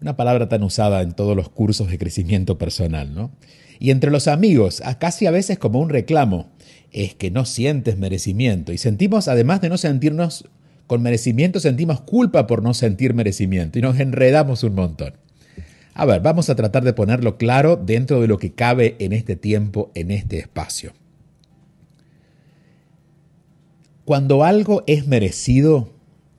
Una 0.00 0.16
palabra 0.16 0.48
tan 0.48 0.62
usada 0.62 1.02
en 1.02 1.12
todos 1.12 1.36
los 1.36 1.50
cursos 1.50 1.90
de 1.90 1.98
crecimiento 1.98 2.56
personal, 2.56 3.12
¿no? 3.12 3.30
Y 3.78 3.90
entre 3.90 4.10
los 4.10 4.26
amigos, 4.26 4.82
casi 4.98 5.26
a 5.26 5.30
veces 5.30 5.58
como 5.58 5.80
un 5.80 5.90
reclamo, 5.90 6.48
es 6.92 7.14
que 7.14 7.30
no 7.30 7.44
sientes 7.44 7.98
merecimiento. 7.98 8.72
Y 8.72 8.78
sentimos, 8.78 9.28
además 9.28 9.60
de 9.60 9.68
no 9.68 9.76
sentirnos 9.76 10.48
con 10.92 11.00
merecimiento, 11.00 11.58
sentimos 11.58 12.02
culpa 12.02 12.46
por 12.46 12.62
no 12.62 12.74
sentir 12.74 13.14
merecimiento 13.14 13.78
y 13.78 13.82
nos 13.82 13.98
enredamos 13.98 14.62
un 14.62 14.74
montón. 14.74 15.14
A 15.94 16.04
ver, 16.04 16.20
vamos 16.20 16.50
a 16.50 16.54
tratar 16.54 16.84
de 16.84 16.92
ponerlo 16.92 17.38
claro 17.38 17.76
dentro 17.76 18.20
de 18.20 18.28
lo 18.28 18.36
que 18.36 18.52
cabe 18.52 18.96
en 18.98 19.14
este 19.14 19.34
tiempo, 19.34 19.90
en 19.94 20.10
este 20.10 20.38
espacio. 20.38 20.92
Cuando 24.04 24.44
algo 24.44 24.84
es 24.86 25.06
merecido 25.06 25.88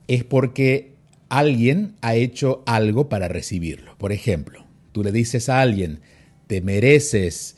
es 0.06 0.22
porque 0.22 0.92
alguien 1.28 1.96
ha 2.00 2.14
hecho 2.14 2.62
algo 2.64 3.08
para 3.08 3.26
recibirlo. 3.26 3.98
Por 3.98 4.12
ejemplo, 4.12 4.64
tú 4.92 5.02
le 5.02 5.10
dices 5.10 5.48
a 5.48 5.62
alguien, 5.62 5.98
te 6.46 6.60
mereces 6.60 7.56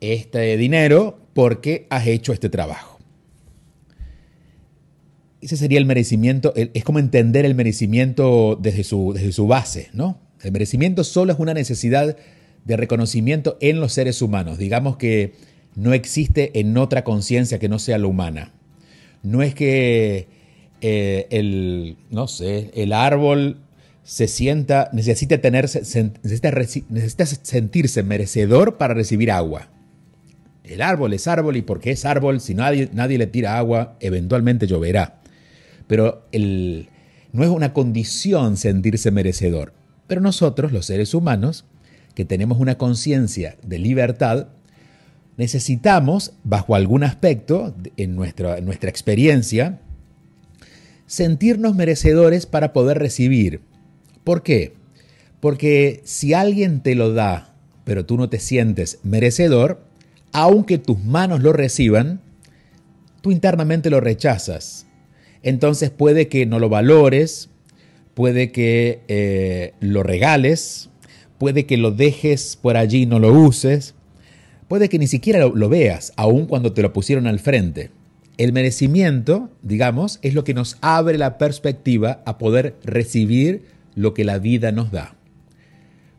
este 0.00 0.56
dinero 0.56 1.20
porque 1.34 1.86
has 1.88 2.08
hecho 2.08 2.32
este 2.32 2.48
trabajo. 2.48 2.91
Ese 5.42 5.56
sería 5.56 5.78
el 5.78 5.86
merecimiento, 5.86 6.54
es 6.54 6.84
como 6.84 6.98
entender 6.98 7.44
el 7.44 7.54
merecimiento 7.54 8.56
desde 8.60 8.84
su, 8.84 9.12
desde 9.12 9.32
su 9.32 9.46
base, 9.46 9.90
¿no? 9.92 10.18
El 10.42 10.52
merecimiento 10.52 11.04
solo 11.04 11.32
es 11.32 11.38
una 11.38 11.52
necesidad 11.52 12.16
de 12.64 12.76
reconocimiento 12.76 13.58
en 13.60 13.80
los 13.80 13.92
seres 13.92 14.22
humanos. 14.22 14.56
Digamos 14.56 14.96
que 14.96 15.34
no 15.74 15.92
existe 15.92 16.58
en 16.60 16.76
otra 16.76 17.04
conciencia 17.04 17.58
que 17.58 17.68
no 17.68 17.78
sea 17.78 17.98
la 17.98 18.06
humana. 18.06 18.52
No 19.22 19.42
es 19.42 19.54
que 19.54 20.28
eh, 20.80 21.26
el, 21.30 21.96
no 22.10 22.28
sé, 22.28 22.70
el 22.74 22.92
árbol 22.92 23.58
se 24.04 24.26
sienta, 24.26 24.90
necesita, 24.92 25.38
tener, 25.38 25.68
necesita, 26.90 27.26
sentirse 27.26 28.02
merecedor 28.02 28.76
para 28.76 28.94
recibir 28.94 29.30
agua. 29.30 29.68
El 30.64 30.82
árbol 30.82 31.12
es 31.12 31.26
árbol 31.28 31.56
y 31.56 31.62
porque 31.62 31.92
es 31.92 32.04
árbol, 32.04 32.40
si 32.40 32.54
nadie, 32.54 32.88
nadie 32.92 33.18
le 33.18 33.26
tira 33.26 33.58
agua, 33.58 33.96
eventualmente 34.00 34.66
lloverá. 34.66 35.21
Pero 35.92 36.24
no 37.32 37.44
es 37.44 37.50
una 37.50 37.74
condición 37.74 38.56
sentirse 38.56 39.10
merecedor. 39.10 39.74
Pero 40.06 40.22
nosotros, 40.22 40.72
los 40.72 40.86
seres 40.86 41.12
humanos, 41.12 41.66
que 42.14 42.24
tenemos 42.24 42.58
una 42.58 42.78
conciencia 42.78 43.58
de 43.62 43.78
libertad, 43.78 44.48
necesitamos, 45.36 46.32
bajo 46.44 46.76
algún 46.76 47.04
aspecto, 47.04 47.74
en 47.98 48.16
nuestra, 48.16 48.56
en 48.56 48.64
nuestra 48.64 48.88
experiencia, 48.88 49.80
sentirnos 51.06 51.74
merecedores 51.74 52.46
para 52.46 52.72
poder 52.72 52.98
recibir 52.98 53.60
¿Por 54.24 54.42
qué? 54.42 54.74
Porque 55.40 56.00
si 56.04 56.34
alguien 56.34 56.80
te 56.80 56.94
lo 56.94 57.12
da, 57.12 57.54
pero 57.84 58.06
tú 58.06 58.16
no 58.16 58.28
te 58.28 58.38
sientes 58.38 58.98
merecedor, 59.02 59.84
aunque 60.32 60.78
tus 60.78 61.02
manos 61.02 61.42
lo 61.42 61.52
reciban, 61.52 62.20
tú 63.20 63.32
internamente 63.32 63.90
lo 63.90 64.00
rechazas. 64.00 64.86
Entonces 65.42 65.90
puede 65.90 66.28
que 66.28 66.46
no 66.46 66.58
lo 66.58 66.68
valores, 66.68 67.50
puede 68.14 68.52
que 68.52 69.00
eh, 69.08 69.74
lo 69.80 70.02
regales, 70.02 70.90
puede 71.38 71.66
que 71.66 71.76
lo 71.76 71.90
dejes 71.90 72.56
por 72.60 72.76
allí 72.76 73.02
y 73.02 73.06
no 73.06 73.18
lo 73.18 73.32
uses, 73.32 73.94
puede 74.68 74.88
que 74.88 74.98
ni 74.98 75.06
siquiera 75.06 75.46
lo, 75.46 75.68
veas, 75.68 76.12
aun 76.16 76.46
cuando 76.46 76.72
te 76.72 76.82
lo 76.82 76.92
pusieron 76.92 77.26
al 77.26 77.40
frente. 77.40 77.90
El 78.38 78.52
merecimiento, 78.52 79.50
digamos, 79.62 80.18
es 80.22 80.34
lo 80.34 80.44
que 80.44 80.54
nos 80.54 80.78
abre 80.80 81.18
la 81.18 81.38
perspectiva 81.38 82.22
a 82.24 82.38
poder 82.38 82.76
recibir 82.84 83.64
lo 83.94 84.14
que 84.14 84.24
la 84.24 84.38
vida 84.38 84.72
nos 84.72 84.90
da. 84.90 85.16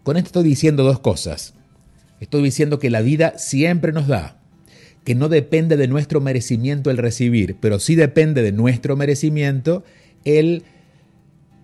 Con 0.03 0.17
esto 0.17 0.27
estoy 0.27 0.43
diciendo 0.43 0.83
dos 0.83 0.99
cosas. 0.99 1.53
Estoy 2.19 2.43
diciendo 2.43 2.77
que 2.77 2.89
la 2.89 3.01
vida 3.01 3.37
siempre 3.37 3.91
nos 3.91 4.07
da, 4.07 4.37
que 5.03 5.15
no 5.15 5.29
depende 5.29 5.77
de 5.77 5.87
nuestro 5.87 6.21
merecimiento 6.21 6.89
el 6.89 6.97
recibir, 6.97 7.57
pero 7.59 7.79
sí 7.79 7.95
depende 7.95 8.41
de 8.41 8.51
nuestro 8.51 8.95
merecimiento 8.95 9.83
el 10.23 10.63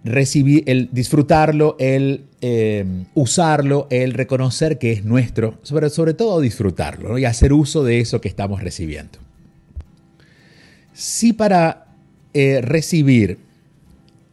recibir, 0.03 0.63
el 0.65 0.89
disfrutarlo, 0.91 1.75
el 1.79 2.25
eh, 2.41 2.86
usarlo, 3.13 3.88
el 3.89 4.13
reconocer 4.13 4.77
que 4.77 4.91
es 4.91 5.05
nuestro, 5.05 5.58
sobre, 5.63 5.89
sobre 5.89 6.13
todo 6.13 6.39
disfrutarlo 6.41 7.17
y 7.17 7.25
hacer 7.25 7.53
uso 7.53 7.84
de 7.84 8.00
eso 8.00 8.22
que 8.22 8.27
estamos 8.27 8.62
recibiendo. 8.62 9.19
Si 10.93 11.34
para 11.34 11.88
eh, 12.34 12.62
recibir 12.62 13.39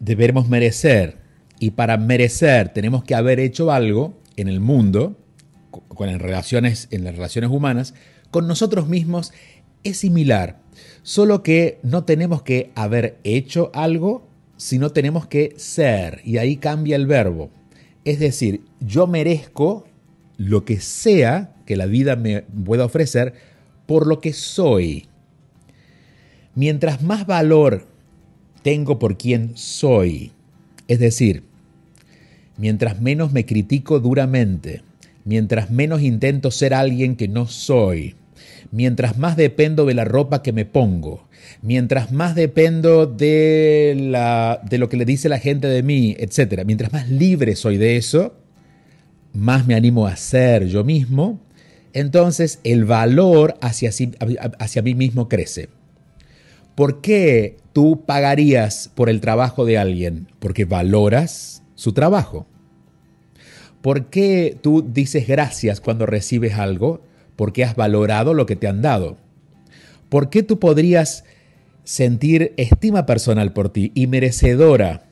debemos 0.00 0.48
merecer 0.48 1.16
y 1.58 1.70
para 1.70 1.96
merecer 1.96 2.70
tenemos 2.70 3.04
que 3.04 3.14
haber 3.14 3.40
hecho 3.40 3.72
algo 3.72 4.14
en 4.36 4.48
el 4.48 4.60
mundo, 4.60 5.16
con, 5.70 6.08
en, 6.08 6.18
relaciones, 6.18 6.88
en 6.90 7.04
las 7.04 7.14
relaciones 7.14 7.50
humanas, 7.50 7.94
con 8.36 8.48
nosotros 8.48 8.86
mismos 8.86 9.32
es 9.82 9.96
similar, 9.96 10.60
solo 11.02 11.42
que 11.42 11.78
no 11.82 12.04
tenemos 12.04 12.42
que 12.42 12.70
haber 12.74 13.16
hecho 13.24 13.70
algo, 13.72 14.28
sino 14.58 14.90
tenemos 14.90 15.26
que 15.26 15.54
ser, 15.56 16.20
y 16.22 16.36
ahí 16.36 16.58
cambia 16.58 16.96
el 16.96 17.06
verbo. 17.06 17.48
Es 18.04 18.18
decir, 18.18 18.60
yo 18.78 19.06
merezco 19.06 19.86
lo 20.36 20.66
que 20.66 20.80
sea 20.80 21.54
que 21.64 21.76
la 21.76 21.86
vida 21.86 22.14
me 22.14 22.42
pueda 22.42 22.84
ofrecer 22.84 23.32
por 23.86 24.06
lo 24.06 24.20
que 24.20 24.34
soy. 24.34 25.06
Mientras 26.54 27.02
más 27.02 27.26
valor 27.26 27.86
tengo 28.62 28.98
por 28.98 29.16
quien 29.16 29.56
soy, 29.56 30.32
es 30.88 30.98
decir, 30.98 31.42
mientras 32.58 33.00
menos 33.00 33.32
me 33.32 33.46
critico 33.46 33.98
duramente, 33.98 34.82
mientras 35.24 35.70
menos 35.70 36.02
intento 36.02 36.50
ser 36.50 36.74
alguien 36.74 37.16
que 37.16 37.28
no 37.28 37.46
soy, 37.46 38.14
mientras 38.72 39.18
más 39.18 39.36
dependo 39.36 39.86
de 39.86 39.94
la 39.94 40.04
ropa 40.04 40.42
que 40.42 40.52
me 40.52 40.64
pongo, 40.64 41.28
mientras 41.62 42.12
más 42.12 42.34
dependo 42.34 43.06
de, 43.06 43.96
la, 43.98 44.60
de 44.68 44.78
lo 44.78 44.88
que 44.88 44.96
le 44.96 45.04
dice 45.04 45.28
la 45.28 45.38
gente 45.38 45.68
de 45.68 45.82
mí, 45.82 46.16
etc., 46.18 46.64
mientras 46.66 46.92
más 46.92 47.08
libre 47.08 47.56
soy 47.56 47.76
de 47.76 47.96
eso, 47.96 48.34
más 49.32 49.66
me 49.66 49.74
animo 49.74 50.06
a 50.06 50.16
ser 50.16 50.66
yo 50.66 50.84
mismo, 50.84 51.40
entonces 51.92 52.60
el 52.64 52.84
valor 52.84 53.56
hacia, 53.60 53.90
hacia 54.58 54.82
mí 54.82 54.94
mismo 54.94 55.28
crece. 55.28 55.68
¿Por 56.74 57.00
qué 57.00 57.56
tú 57.72 58.04
pagarías 58.04 58.90
por 58.94 59.08
el 59.08 59.20
trabajo 59.20 59.64
de 59.64 59.78
alguien? 59.78 60.28
Porque 60.38 60.66
valoras 60.66 61.62
su 61.74 61.92
trabajo. 61.92 62.46
¿Por 63.80 64.06
qué 64.06 64.58
tú 64.60 64.84
dices 64.86 65.26
gracias 65.26 65.80
cuando 65.80 66.06
recibes 66.06 66.54
algo? 66.54 67.05
Porque 67.36 67.64
has 67.64 67.76
valorado 67.76 68.34
lo 68.34 68.46
que 68.46 68.56
te 68.56 68.66
han 68.66 68.82
dado. 68.82 69.16
¿Por 70.08 70.30
qué 70.30 70.42
tú 70.42 70.58
podrías 70.58 71.24
sentir 71.84 72.52
estima 72.56 73.06
personal 73.06 73.52
por 73.52 73.68
ti 73.68 73.92
y 73.94 74.06
merecedora 74.06 75.04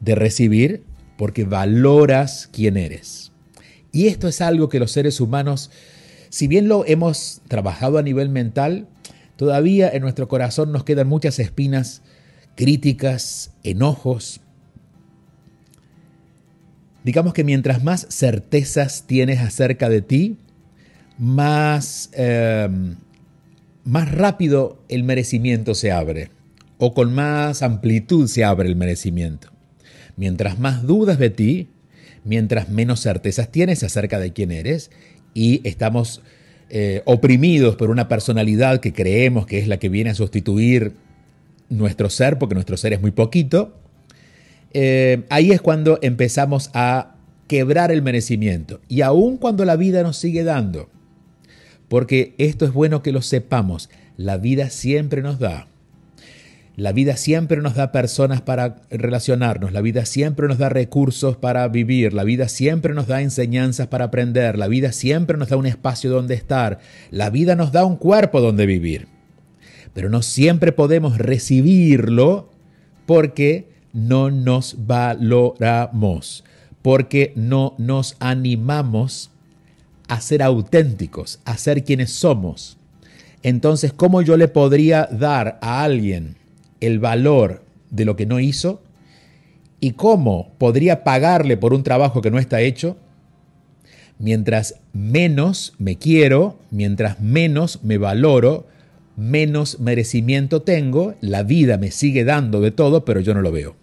de 0.00 0.14
recibir? 0.14 0.82
Porque 1.16 1.44
valoras 1.44 2.48
quién 2.52 2.76
eres. 2.76 3.32
Y 3.92 4.08
esto 4.08 4.28
es 4.28 4.40
algo 4.40 4.68
que 4.68 4.78
los 4.78 4.92
seres 4.92 5.20
humanos, 5.20 5.70
si 6.28 6.46
bien 6.46 6.68
lo 6.68 6.84
hemos 6.86 7.40
trabajado 7.48 7.98
a 7.98 8.02
nivel 8.02 8.28
mental, 8.28 8.88
todavía 9.36 9.88
en 9.88 10.02
nuestro 10.02 10.28
corazón 10.28 10.72
nos 10.72 10.84
quedan 10.84 11.08
muchas 11.08 11.38
espinas, 11.38 12.02
críticas, 12.54 13.52
enojos, 13.62 14.40
Digamos 17.06 17.34
que 17.34 17.44
mientras 17.44 17.84
más 17.84 18.04
certezas 18.10 19.04
tienes 19.06 19.38
acerca 19.38 19.88
de 19.88 20.02
ti, 20.02 20.38
más, 21.18 22.10
em, 22.12 22.96
más 23.84 24.12
rápido 24.12 24.78
el 24.88 25.04
merecimiento 25.04 25.74
se 25.74 25.92
abre 25.92 26.30
o 26.78 26.94
con 26.94 27.14
más 27.14 27.62
amplitud 27.62 28.28
se 28.28 28.44
abre 28.44 28.68
el 28.68 28.76
merecimiento. 28.76 29.48
Mientras 30.16 30.58
más 30.58 30.82
dudas 30.86 31.18
de 31.18 31.30
ti, 31.30 31.68
mientras 32.24 32.68
menos 32.68 33.00
certezas 33.02 33.50
tienes 33.50 33.82
acerca 33.82 34.18
de 34.18 34.32
quién 34.32 34.50
eres 34.50 34.90
y 35.32 35.66
estamos 35.68 36.22
eh, 36.68 37.02
oprimidos 37.04 37.76
por 37.76 37.90
una 37.90 38.08
personalidad 38.08 38.80
que 38.80 38.92
creemos 38.92 39.46
que 39.46 39.58
es 39.58 39.68
la 39.68 39.78
que 39.78 39.88
viene 39.88 40.10
a 40.10 40.14
sustituir 40.14 40.94
nuestro 41.68 42.10
ser, 42.10 42.38
porque 42.38 42.54
nuestro 42.54 42.76
ser 42.76 42.92
es 42.92 43.00
muy 43.00 43.10
poquito, 43.10 43.74
eh, 44.72 45.24
ahí 45.30 45.52
es 45.52 45.60
cuando 45.60 45.98
empezamos 46.02 46.70
a 46.74 47.14
quebrar 47.46 47.92
el 47.92 48.02
merecimiento. 48.02 48.80
Y 48.88 49.02
aun 49.02 49.36
cuando 49.36 49.64
la 49.64 49.76
vida 49.76 50.02
nos 50.02 50.16
sigue 50.16 50.42
dando, 50.44 50.88
porque 51.88 52.34
esto 52.38 52.64
es 52.64 52.72
bueno 52.72 53.02
que 53.02 53.12
lo 53.12 53.22
sepamos, 53.22 53.90
la 54.16 54.36
vida 54.36 54.70
siempre 54.70 55.22
nos 55.22 55.38
da. 55.38 55.68
La 56.76 56.92
vida 56.92 57.16
siempre 57.16 57.62
nos 57.62 57.74
da 57.74 57.90
personas 57.90 58.42
para 58.42 58.82
relacionarnos, 58.90 59.72
la 59.72 59.80
vida 59.80 60.04
siempre 60.04 60.46
nos 60.46 60.58
da 60.58 60.68
recursos 60.68 61.38
para 61.38 61.66
vivir, 61.68 62.12
la 62.12 62.22
vida 62.22 62.48
siempre 62.48 62.92
nos 62.92 63.06
da 63.06 63.22
enseñanzas 63.22 63.86
para 63.86 64.04
aprender, 64.06 64.58
la 64.58 64.68
vida 64.68 64.92
siempre 64.92 65.38
nos 65.38 65.48
da 65.48 65.56
un 65.56 65.64
espacio 65.64 66.10
donde 66.10 66.34
estar, 66.34 66.80
la 67.10 67.30
vida 67.30 67.56
nos 67.56 67.72
da 67.72 67.86
un 67.86 67.96
cuerpo 67.96 68.42
donde 68.42 68.66
vivir. 68.66 69.08
Pero 69.94 70.10
no 70.10 70.20
siempre 70.20 70.70
podemos 70.70 71.16
recibirlo 71.16 72.50
porque 73.06 73.70
no 73.94 74.30
nos 74.30 74.86
valoramos, 74.86 76.44
porque 76.82 77.32
no 77.36 77.74
nos 77.78 78.16
animamos 78.20 79.30
a 80.08 80.20
ser 80.20 80.42
auténticos, 80.42 81.40
a 81.44 81.56
ser 81.56 81.84
quienes 81.84 82.12
somos. 82.12 82.78
Entonces, 83.42 83.92
¿cómo 83.92 84.22
yo 84.22 84.36
le 84.36 84.48
podría 84.48 85.08
dar 85.10 85.58
a 85.62 85.82
alguien 85.82 86.36
el 86.80 86.98
valor 86.98 87.64
de 87.90 88.04
lo 88.04 88.16
que 88.16 88.26
no 88.26 88.40
hizo? 88.40 88.82
¿Y 89.80 89.92
cómo 89.92 90.52
podría 90.58 91.04
pagarle 91.04 91.56
por 91.56 91.74
un 91.74 91.82
trabajo 91.82 92.22
que 92.22 92.30
no 92.30 92.38
está 92.38 92.60
hecho? 92.60 92.96
Mientras 94.18 94.76
menos 94.92 95.74
me 95.78 95.96
quiero, 95.96 96.58
mientras 96.70 97.20
menos 97.20 97.84
me 97.84 97.98
valoro, 97.98 98.66
menos 99.16 99.80
merecimiento 99.80 100.62
tengo, 100.62 101.14
la 101.20 101.42
vida 101.42 101.78
me 101.78 101.90
sigue 101.90 102.24
dando 102.24 102.60
de 102.60 102.70
todo, 102.70 103.04
pero 103.04 103.20
yo 103.20 103.34
no 103.34 103.42
lo 103.42 103.52
veo. 103.52 103.76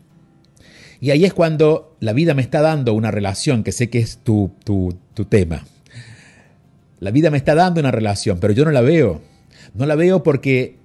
Y 1.03 1.11
ahí 1.11 1.25
es 1.25 1.33
cuando 1.33 1.97
la 1.99 2.13
vida 2.13 2.33
me 2.33 2.41
está 2.41 2.61
dando 2.61 2.93
una 2.93 3.11
relación, 3.11 3.63
que 3.63 3.73
sé 3.73 3.89
que 3.89 3.99
es 3.99 4.19
tu, 4.23 4.51
tu, 4.63 4.95
tema. 5.25 5.65
La 7.03 7.11
vida 7.11 7.29
me 7.29 7.37
está 7.37 7.53
dando 7.53 7.81
una 7.81 7.91
relación, 7.91 8.39
pero 8.39 8.53
yo 8.53 8.63
no 8.63 8.71
la 8.71 8.81
veo. 8.81 9.21
No 9.73 9.85
la 9.85 9.95
veo 9.95 10.23
porque 10.23 10.77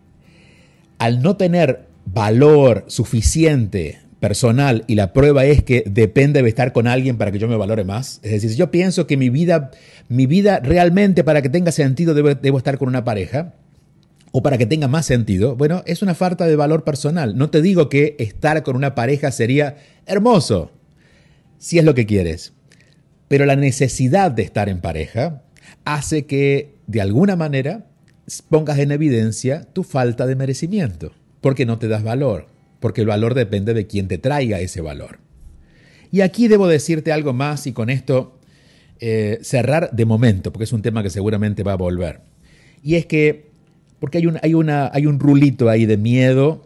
al 0.98 1.22
no 1.22 1.36
tener 1.36 1.86
valor 2.06 2.84
suficiente 2.88 4.00
personal 4.18 4.82
y 4.88 4.96
la 4.96 5.12
prueba 5.12 5.44
es 5.44 5.62
que 5.62 5.84
depende 5.86 6.42
de 6.42 6.48
estar 6.48 6.72
con 6.72 6.88
alguien 6.88 7.18
para 7.18 7.30
que 7.30 7.38
yo 7.38 7.46
me 7.46 7.56
valore 7.56 7.84
más. 7.84 8.18
Es 8.24 8.32
decir, 8.32 8.50
si 8.50 8.56
yo 8.56 8.72
pienso 8.72 9.06
que 9.06 9.16
mi 9.16 9.30
vida, 9.30 9.70
mi 10.08 10.26
vida 10.26 10.58
realmente 10.58 11.22
para 11.22 11.40
que 11.40 11.50
tenga 11.50 11.70
sentido 11.70 12.14
debo 12.14 12.58
estar 12.58 12.78
con 12.78 12.88
una 12.88 13.04
pareja, 13.04 13.54
o 14.32 14.42
para 14.42 14.58
que 14.58 14.66
tenga 14.66 14.88
más 14.88 15.06
sentido, 15.06 15.56
bueno, 15.56 15.82
es 15.86 16.02
una 16.02 16.14
falta 16.14 16.46
de 16.46 16.56
valor 16.56 16.84
personal. 16.84 17.38
No 17.38 17.48
te 17.48 17.62
digo 17.62 17.88
que 17.88 18.16
estar 18.18 18.62
con 18.62 18.76
una 18.76 18.94
pareja 18.94 19.30
sería 19.30 19.76
hermoso, 20.04 20.72
si 21.58 21.78
es 21.78 21.84
lo 21.84 21.94
que 21.94 22.06
quieres, 22.06 22.52
pero 23.28 23.46
la 23.46 23.56
necesidad 23.56 24.30
de 24.30 24.42
estar 24.42 24.68
en 24.68 24.80
pareja 24.80 25.42
hace 25.94 26.26
que, 26.26 26.74
de 26.86 27.00
alguna 27.00 27.36
manera, 27.36 27.86
pongas 28.48 28.78
en 28.78 28.92
evidencia 28.92 29.64
tu 29.72 29.82
falta 29.82 30.26
de 30.26 30.36
merecimiento, 30.36 31.12
porque 31.40 31.66
no 31.66 31.78
te 31.78 31.88
das 31.88 32.02
valor, 32.02 32.46
porque 32.80 33.00
el 33.00 33.06
valor 33.06 33.34
depende 33.34 33.74
de 33.74 33.86
quien 33.86 34.08
te 34.08 34.18
traiga 34.18 34.60
ese 34.60 34.80
valor. 34.80 35.18
Y 36.10 36.20
aquí 36.22 36.48
debo 36.48 36.68
decirte 36.68 37.12
algo 37.12 37.32
más 37.32 37.66
y 37.66 37.72
con 37.72 37.90
esto 37.90 38.38
eh, 39.00 39.38
cerrar 39.42 39.90
de 39.92 40.04
momento, 40.04 40.52
porque 40.52 40.64
es 40.64 40.72
un 40.72 40.82
tema 40.82 41.02
que 41.02 41.10
seguramente 41.10 41.62
va 41.62 41.72
a 41.72 41.76
volver. 41.76 42.20
Y 42.82 42.94
es 42.94 43.06
que 43.06 43.48
porque 43.98 44.18
hay 44.18 44.26
un, 44.26 44.38
hay, 44.42 44.54
una, 44.54 44.90
hay 44.92 45.06
un 45.06 45.18
rulito 45.18 45.68
ahí 45.68 45.86
de 45.86 45.96
miedo. 45.96 46.64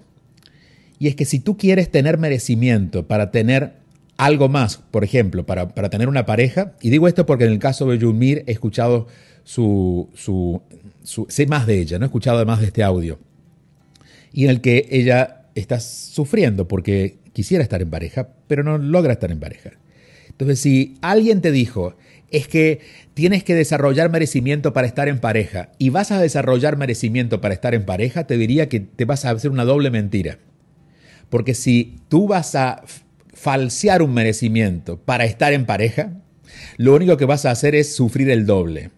Y 0.98 1.08
es 1.08 1.16
que 1.16 1.24
si 1.24 1.40
tú 1.40 1.56
quieres 1.56 1.90
tener 1.90 2.18
merecimiento 2.18 3.06
para 3.06 3.30
tener 3.30 3.74
algo 4.24 4.48
más, 4.48 4.76
por 4.76 5.04
ejemplo, 5.04 5.44
para, 5.44 5.68
tener 5.90 6.08
una 6.08 6.26
pareja, 6.26 6.74
y 6.80 6.90
digo 6.90 7.08
esto 7.08 7.26
porque 7.26 7.44
en 7.44 7.52
el 7.52 7.58
caso 7.58 7.86
de 7.86 7.98
Yumir 7.98 8.44
he 8.46 8.52
escuchado 8.52 9.08
su, 9.42 10.10
su, 10.14 10.62
sé 11.28 11.46
más 11.46 11.66
de 11.66 11.80
ella, 11.80 11.98
no 11.98 12.04
he 12.04 12.06
escuchado 12.06 12.36
además 12.36 12.60
de 12.60 12.66
este 12.66 12.82
audio, 12.82 13.18
y 14.32 14.44
en 14.44 14.50
el 14.50 14.60
que 14.60 14.86
ella 14.90 15.46
está 15.54 15.80
sufriendo 15.80 16.68
porque 16.68 17.18
quisiera 17.32 17.64
estar 17.64 17.82
en 17.82 17.90
pareja, 17.90 18.28
pero 18.46 18.62
no 18.62 18.78
logra 18.78 19.12
estar 19.12 19.30
en 19.30 19.40
pareja. 19.40 19.72
Entonces, 20.28 20.60
si 20.60 20.96
alguien 21.02 21.40
te 21.40 21.50
dijo, 21.50 21.96
es 22.30 22.48
que 22.48 22.80
tienes 23.14 23.44
que 23.44 23.54
desarrollar 23.54 24.10
merecimiento 24.10 24.72
para 24.72 24.86
estar 24.86 25.08
en 25.08 25.18
pareja 25.18 25.70
y 25.78 25.90
vas 25.90 26.12
a 26.12 26.20
desarrollar 26.20 26.76
merecimiento 26.76 27.40
para 27.40 27.54
estar 27.54 27.74
en 27.74 27.84
pareja, 27.84 28.26
te 28.26 28.38
diría 28.38 28.68
que 28.68 28.80
te 28.80 29.04
vas 29.04 29.24
a 29.24 29.30
hacer 29.30 29.50
una 29.50 29.64
doble 29.64 29.90
mentira. 29.90 30.38
Porque 31.28 31.54
si 31.54 31.96
tú 32.08 32.28
vas 32.28 32.54
a 32.54 32.82
falsear 33.42 34.02
un 34.02 34.14
merecimiento 34.14 34.98
para 34.98 35.24
estar 35.24 35.52
en 35.52 35.66
pareja, 35.66 36.12
lo 36.76 36.94
único 36.94 37.16
que 37.16 37.24
vas 37.24 37.44
a 37.44 37.50
hacer 37.50 37.74
es 37.74 37.92
sufrir 37.92 38.30
el 38.30 38.46
doble. 38.46 38.90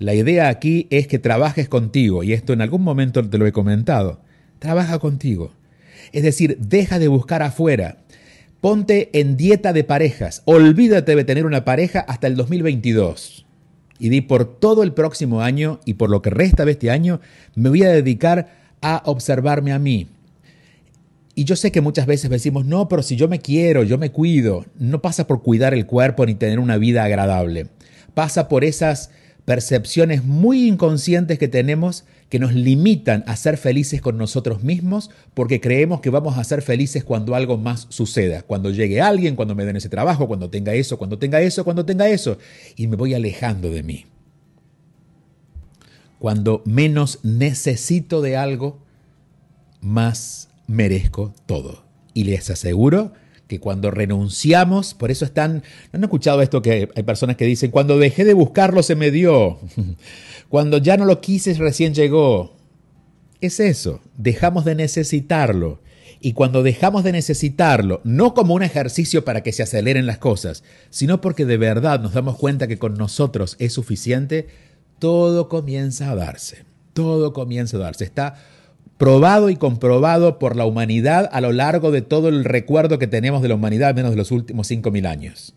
La 0.00 0.14
idea 0.14 0.48
aquí 0.48 0.88
es 0.90 1.06
que 1.06 1.20
trabajes 1.20 1.68
contigo, 1.68 2.24
y 2.24 2.32
esto 2.32 2.52
en 2.52 2.60
algún 2.60 2.82
momento 2.82 3.22
te 3.22 3.38
lo 3.38 3.46
he 3.46 3.52
comentado. 3.52 4.20
Trabaja 4.58 4.98
contigo. 4.98 5.52
Es 6.10 6.24
decir, 6.24 6.58
deja 6.58 6.98
de 6.98 7.06
buscar 7.06 7.44
afuera. 7.44 7.98
Ponte 8.60 9.10
en 9.12 9.36
dieta 9.36 9.72
de 9.72 9.84
parejas. 9.84 10.42
Olvídate 10.44 11.14
de 11.14 11.22
tener 11.22 11.46
una 11.46 11.64
pareja 11.64 12.00
hasta 12.00 12.26
el 12.26 12.34
2022. 12.34 13.46
Y 14.00 14.08
di 14.08 14.22
por 14.22 14.58
todo 14.58 14.82
el 14.82 14.92
próximo 14.92 15.40
año 15.40 15.78
y 15.84 15.94
por 15.94 16.10
lo 16.10 16.20
que 16.20 16.30
resta 16.30 16.64
de 16.64 16.72
este 16.72 16.90
año, 16.90 17.20
me 17.54 17.68
voy 17.68 17.84
a 17.84 17.90
dedicar 17.90 18.48
a 18.80 19.02
observarme 19.06 19.72
a 19.72 19.78
mí. 19.78 20.08
Y 21.34 21.44
yo 21.44 21.56
sé 21.56 21.72
que 21.72 21.80
muchas 21.80 22.06
veces 22.06 22.30
decimos, 22.30 22.66
no, 22.66 22.88
pero 22.88 23.02
si 23.02 23.16
yo 23.16 23.26
me 23.28 23.40
quiero, 23.40 23.84
yo 23.84 23.96
me 23.96 24.12
cuido, 24.12 24.66
no 24.78 25.00
pasa 25.00 25.26
por 25.26 25.42
cuidar 25.42 25.72
el 25.72 25.86
cuerpo 25.86 26.26
ni 26.26 26.34
tener 26.34 26.58
una 26.58 26.76
vida 26.76 27.04
agradable. 27.04 27.68
Pasa 28.14 28.48
por 28.48 28.64
esas 28.64 29.10
percepciones 29.44 30.24
muy 30.24 30.68
inconscientes 30.68 31.38
que 31.38 31.48
tenemos 31.48 32.04
que 32.28 32.38
nos 32.38 32.54
limitan 32.54 33.24
a 33.26 33.36
ser 33.36 33.56
felices 33.56 34.00
con 34.00 34.16
nosotros 34.16 34.62
mismos 34.62 35.10
porque 35.34 35.60
creemos 35.60 36.00
que 36.00 36.10
vamos 36.10 36.38
a 36.38 36.44
ser 36.44 36.62
felices 36.62 37.02
cuando 37.02 37.34
algo 37.34 37.58
más 37.58 37.86
suceda, 37.88 38.42
cuando 38.42 38.70
llegue 38.70 39.00
alguien, 39.00 39.34
cuando 39.34 39.54
me 39.54 39.64
den 39.64 39.76
ese 39.76 39.88
trabajo, 39.88 40.28
cuando 40.28 40.48
tenga 40.48 40.74
eso, 40.74 40.96
cuando 40.96 41.18
tenga 41.18 41.40
eso, 41.40 41.64
cuando 41.64 41.84
tenga 41.84 42.08
eso, 42.08 42.38
y 42.76 42.86
me 42.86 42.96
voy 42.96 43.14
alejando 43.14 43.70
de 43.70 43.82
mí. 43.82 44.06
Cuando 46.18 46.62
menos 46.64 47.18
necesito 47.24 48.22
de 48.22 48.36
algo, 48.36 48.80
más 49.80 50.51
merezco 50.72 51.34
todo. 51.46 51.84
Y 52.14 52.24
les 52.24 52.50
aseguro 52.50 53.12
que 53.46 53.60
cuando 53.60 53.90
renunciamos, 53.90 54.94
por 54.94 55.10
eso 55.10 55.24
están, 55.24 55.62
¿no 55.92 55.98
han 55.98 56.04
escuchado 56.04 56.42
esto 56.42 56.62
que 56.62 56.88
hay 56.94 57.02
personas 57.02 57.36
que 57.36 57.44
dicen, 57.44 57.70
cuando 57.70 57.98
dejé 57.98 58.24
de 58.24 58.34
buscarlo 58.34 58.82
se 58.82 58.96
me 58.96 59.10
dio, 59.10 59.60
cuando 60.48 60.78
ya 60.78 60.96
no 60.96 61.04
lo 61.04 61.20
quise 61.20 61.52
recién 61.54 61.94
llegó? 61.94 62.56
Es 63.40 63.60
eso, 63.60 64.00
dejamos 64.16 64.64
de 64.64 64.74
necesitarlo. 64.74 65.80
Y 66.24 66.34
cuando 66.34 66.62
dejamos 66.62 67.02
de 67.02 67.10
necesitarlo, 67.10 68.00
no 68.04 68.32
como 68.32 68.54
un 68.54 68.62
ejercicio 68.62 69.24
para 69.24 69.42
que 69.42 69.52
se 69.52 69.64
aceleren 69.64 70.06
las 70.06 70.18
cosas, 70.18 70.62
sino 70.88 71.20
porque 71.20 71.44
de 71.44 71.56
verdad 71.56 72.00
nos 72.00 72.12
damos 72.12 72.36
cuenta 72.36 72.68
que 72.68 72.78
con 72.78 72.94
nosotros 72.94 73.56
es 73.58 73.72
suficiente, 73.72 74.46
todo 75.00 75.48
comienza 75.48 76.12
a 76.12 76.14
darse. 76.14 76.64
Todo 76.92 77.32
comienza 77.32 77.76
a 77.76 77.80
darse. 77.80 78.04
Está 78.04 78.36
probado 79.02 79.50
y 79.50 79.56
comprobado 79.56 80.38
por 80.38 80.54
la 80.54 80.64
humanidad 80.64 81.28
a 81.32 81.40
lo 81.40 81.50
largo 81.50 81.90
de 81.90 82.02
todo 82.02 82.28
el 82.28 82.44
recuerdo 82.44 83.00
que 83.00 83.08
tenemos 83.08 83.42
de 83.42 83.48
la 83.48 83.56
humanidad, 83.56 83.96
menos 83.96 84.12
de 84.12 84.16
los 84.16 84.30
últimos 84.30 84.70
5.000 84.70 85.08
años, 85.08 85.56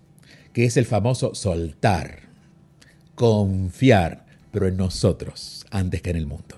que 0.52 0.66
es 0.66 0.78
el 0.78 0.86
famoso 0.86 1.36
soltar, 1.36 2.22
confiar, 3.14 4.26
pero 4.50 4.68
en 4.68 4.78
nosotros 4.78 5.64
antes 5.70 6.02
que 6.02 6.10
en 6.10 6.16
el 6.16 6.26
mundo. 6.26 6.58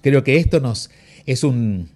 Creo 0.00 0.24
que 0.24 0.38
esto 0.38 0.58
nos 0.60 0.88
es 1.26 1.44
un, 1.44 1.90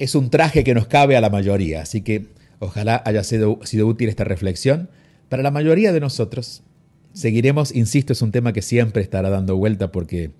es 0.00 0.16
un 0.16 0.28
traje 0.28 0.64
que 0.64 0.74
nos 0.74 0.88
cabe 0.88 1.16
a 1.16 1.20
la 1.20 1.30
mayoría, 1.30 1.82
así 1.82 2.00
que 2.00 2.26
ojalá 2.58 3.00
haya 3.06 3.22
sido, 3.22 3.60
sido 3.62 3.86
útil 3.86 4.08
esta 4.08 4.24
reflexión 4.24 4.90
para 5.28 5.44
la 5.44 5.52
mayoría 5.52 5.92
de 5.92 6.00
nosotros. 6.00 6.64
Seguiremos, 7.12 7.72
insisto, 7.72 8.12
es 8.12 8.22
un 8.22 8.32
tema 8.32 8.52
que 8.52 8.62
siempre 8.62 9.02
estará 9.02 9.30
dando 9.30 9.56
vuelta 9.56 9.92
porque 9.92 10.32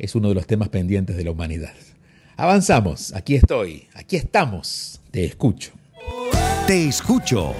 es 0.00 0.14
uno 0.14 0.28
de 0.28 0.34
los 0.34 0.46
temas 0.46 0.70
pendientes 0.70 1.16
de 1.16 1.24
la 1.24 1.30
humanidad. 1.30 1.74
Avanzamos, 2.36 3.12
aquí 3.14 3.34
estoy, 3.34 3.86
aquí 3.94 4.16
estamos, 4.16 5.00
te 5.10 5.24
escucho. 5.24 5.72
Te 6.66 6.88
escucho 6.88 7.52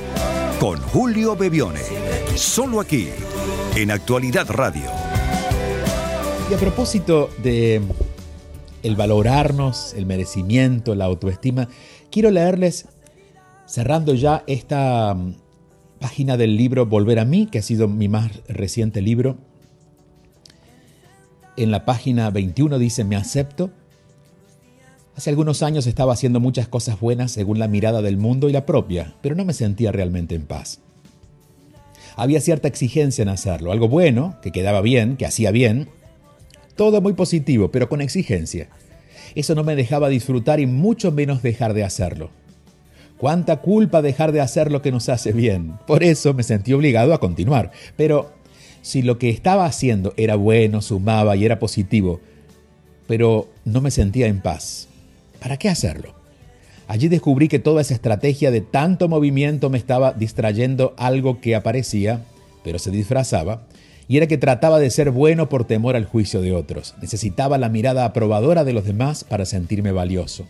con 0.58 0.78
Julio 0.80 1.36
Bebione, 1.36 1.80
solo 2.34 2.80
aquí, 2.80 3.08
en 3.76 3.90
Actualidad 3.90 4.48
Radio. 4.48 4.90
Y 6.50 6.54
a 6.54 6.56
propósito 6.56 7.28
de 7.42 7.82
el 8.82 8.96
valorarnos, 8.96 9.92
el 9.94 10.06
merecimiento, 10.06 10.94
la 10.94 11.04
autoestima, 11.04 11.68
quiero 12.10 12.30
leerles, 12.30 12.86
cerrando 13.66 14.14
ya 14.14 14.44
esta 14.46 15.14
mm, 15.14 15.34
página 16.00 16.36
del 16.38 16.56
libro 16.56 16.86
Volver 16.86 17.18
a 17.18 17.26
mí, 17.26 17.46
que 17.46 17.58
ha 17.58 17.62
sido 17.62 17.86
mi 17.86 18.08
más 18.08 18.30
reciente 18.48 19.02
libro, 19.02 19.38
en 21.62 21.70
la 21.70 21.84
página 21.84 22.30
21 22.30 22.78
dice, 22.78 23.04
me 23.04 23.16
acepto. 23.16 23.70
Hace 25.16 25.30
algunos 25.30 25.62
años 25.62 25.86
estaba 25.86 26.12
haciendo 26.12 26.40
muchas 26.40 26.68
cosas 26.68 26.98
buenas 26.98 27.32
según 27.32 27.58
la 27.58 27.68
mirada 27.68 28.02
del 28.02 28.16
mundo 28.16 28.48
y 28.48 28.52
la 28.52 28.66
propia, 28.66 29.14
pero 29.20 29.34
no 29.34 29.44
me 29.44 29.52
sentía 29.52 29.92
realmente 29.92 30.34
en 30.34 30.46
paz. 30.46 30.80
Había 32.16 32.40
cierta 32.40 32.68
exigencia 32.68 33.22
en 33.22 33.28
hacerlo, 33.28 33.72
algo 33.72 33.88
bueno, 33.88 34.36
que 34.42 34.52
quedaba 34.52 34.80
bien, 34.80 35.16
que 35.16 35.26
hacía 35.26 35.50
bien, 35.50 35.88
todo 36.76 37.00
muy 37.00 37.12
positivo, 37.12 37.70
pero 37.70 37.88
con 37.88 38.00
exigencia. 38.00 38.68
Eso 39.34 39.54
no 39.54 39.64
me 39.64 39.76
dejaba 39.76 40.08
disfrutar 40.08 40.60
y 40.60 40.66
mucho 40.66 41.12
menos 41.12 41.42
dejar 41.42 41.74
de 41.74 41.84
hacerlo. 41.84 42.30
Cuánta 43.18 43.58
culpa 43.58 44.00
dejar 44.00 44.32
de 44.32 44.40
hacer 44.40 44.72
lo 44.72 44.80
que 44.80 44.90
nos 44.90 45.10
hace 45.10 45.32
bien. 45.32 45.78
Por 45.86 46.02
eso 46.02 46.32
me 46.32 46.42
sentí 46.42 46.72
obligado 46.72 47.12
a 47.12 47.20
continuar. 47.20 47.70
Pero 47.96 48.32
si 48.82 49.02
lo 49.02 49.18
que 49.18 49.30
estaba 49.30 49.66
haciendo 49.66 50.14
era 50.16 50.36
bueno, 50.36 50.82
sumaba 50.82 51.36
y 51.36 51.44
era 51.44 51.58
positivo, 51.58 52.20
pero 53.06 53.48
no 53.64 53.80
me 53.80 53.90
sentía 53.90 54.26
en 54.26 54.40
paz. 54.40 54.88
¿Para 55.40 55.56
qué 55.56 55.68
hacerlo? 55.68 56.14
Allí 56.86 57.08
descubrí 57.08 57.48
que 57.48 57.58
toda 57.58 57.82
esa 57.82 57.94
estrategia 57.94 58.50
de 58.50 58.60
tanto 58.60 59.08
movimiento 59.08 59.70
me 59.70 59.78
estaba 59.78 60.12
distrayendo 60.12 60.94
algo 60.96 61.40
que 61.40 61.54
aparecía, 61.54 62.24
pero 62.64 62.78
se 62.78 62.90
disfrazaba, 62.90 63.62
y 64.08 64.16
era 64.16 64.26
que 64.26 64.38
trataba 64.38 64.80
de 64.80 64.90
ser 64.90 65.12
bueno 65.12 65.48
por 65.48 65.64
temor 65.64 65.94
al 65.94 66.04
juicio 66.04 66.40
de 66.40 66.52
otros. 66.52 66.96
Necesitaba 67.00 67.58
la 67.58 67.68
mirada 67.68 68.04
aprobadora 68.04 68.64
de 68.64 68.72
los 68.72 68.84
demás 68.84 69.22
para 69.22 69.44
sentirme 69.44 69.92
valioso. 69.92 70.46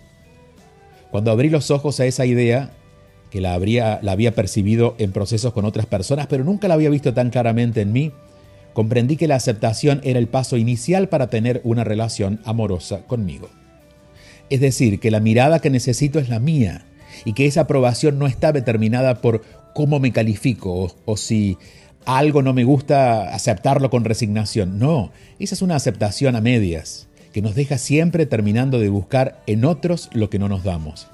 Cuando 1.10 1.30
abrí 1.30 1.50
los 1.50 1.70
ojos 1.70 2.00
a 2.00 2.06
esa 2.06 2.24
idea, 2.24 2.70
que 3.30 3.40
la, 3.40 3.54
había 3.54 4.34
percibido 4.34 4.94
en 4.98 5.12
procesos 5.12 5.52
con 5.52 5.64
otras 5.64 5.86
personas, 5.86 6.26
pero 6.26 6.44
nunca 6.44 6.68
la 6.68 6.74
había 6.74 6.90
visto 6.90 7.14
tan 7.14 7.30
claramente 7.30 7.80
en 7.80 7.92
mí, 7.92 8.12
comprendí 8.72 9.16
que 9.16 9.28
la 9.28 9.36
aceptación 9.36 10.00
era 10.04 10.18
el 10.18 10.28
paso 10.28 10.56
inicial 10.56 11.08
para 11.08 11.28
tener 11.28 11.60
una 11.64 11.84
relación 11.84 12.40
amorosa 12.44 13.06
conmigo. 13.06 13.48
Es 14.48 14.60
decir, 14.60 14.98
que 14.98 15.10
la 15.10 15.20
mirada 15.20 15.60
que 15.60 15.70
necesito 15.70 16.18
es 16.18 16.28
la 16.28 16.40
mía 16.40 16.84
y 17.24 17.34
que 17.34 17.46
esa 17.46 17.62
aprobación 17.62 18.18
no 18.18 18.26
está 18.26 18.52
determinada 18.52 19.20
por 19.20 19.42
cómo 19.74 20.00
me 20.00 20.12
califico 20.12 20.72
o, 20.72 20.94
o 21.04 21.16
si 21.16 21.56
algo 22.04 22.42
no 22.42 22.52
me 22.52 22.64
gusta 22.64 23.32
aceptarlo 23.32 23.90
con 23.90 24.04
resignación. 24.04 24.78
No, 24.78 25.12
esa 25.38 25.54
es 25.54 25.62
una 25.62 25.76
aceptación 25.76 26.34
a 26.34 26.40
medias 26.40 27.06
que 27.32 27.42
nos 27.42 27.54
deja 27.54 27.78
siempre 27.78 28.26
terminando 28.26 28.80
de 28.80 28.88
buscar 28.88 29.40
en 29.46 29.64
otros 29.64 30.10
lo 30.12 30.30
que 30.30 30.40
no 30.40 30.48
nos 30.48 30.64
damos. 30.64 31.06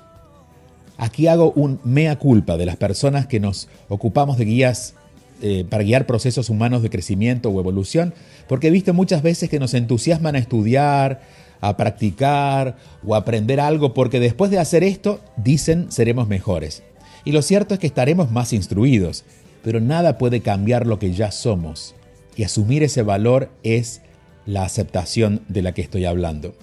Aquí 0.98 1.26
hago 1.26 1.52
un 1.52 1.78
mea 1.84 2.18
culpa 2.18 2.56
de 2.56 2.66
las 2.66 2.76
personas 2.76 3.26
que 3.26 3.40
nos 3.40 3.68
ocupamos 3.88 4.38
de 4.38 4.46
guías 4.46 4.94
eh, 5.42 5.66
para 5.68 5.82
guiar 5.82 6.06
procesos 6.06 6.48
humanos 6.48 6.82
de 6.82 6.88
crecimiento 6.88 7.50
o 7.50 7.60
evolución, 7.60 8.14
porque 8.48 8.68
he 8.68 8.70
visto 8.70 8.94
muchas 8.94 9.22
veces 9.22 9.50
que 9.50 9.58
nos 9.58 9.74
entusiasman 9.74 10.34
a 10.34 10.38
estudiar, 10.38 11.20
a 11.60 11.76
practicar 11.76 12.76
o 13.06 13.14
aprender 13.14 13.60
algo, 13.60 13.92
porque 13.92 14.20
después 14.20 14.50
de 14.50 14.58
hacer 14.58 14.82
esto, 14.82 15.20
dicen, 15.36 15.92
seremos 15.92 16.28
mejores. 16.28 16.82
Y 17.26 17.32
lo 17.32 17.42
cierto 17.42 17.74
es 17.74 17.80
que 17.80 17.86
estaremos 17.86 18.30
más 18.30 18.54
instruidos, 18.54 19.24
pero 19.62 19.80
nada 19.80 20.16
puede 20.16 20.40
cambiar 20.40 20.86
lo 20.86 20.98
que 20.98 21.12
ya 21.12 21.30
somos. 21.30 21.94
Y 22.36 22.44
asumir 22.44 22.82
ese 22.82 23.02
valor 23.02 23.50
es 23.62 24.00
la 24.46 24.64
aceptación 24.64 25.42
de 25.48 25.62
la 25.62 25.72
que 25.72 25.82
estoy 25.82 26.04
hablando. 26.04 26.54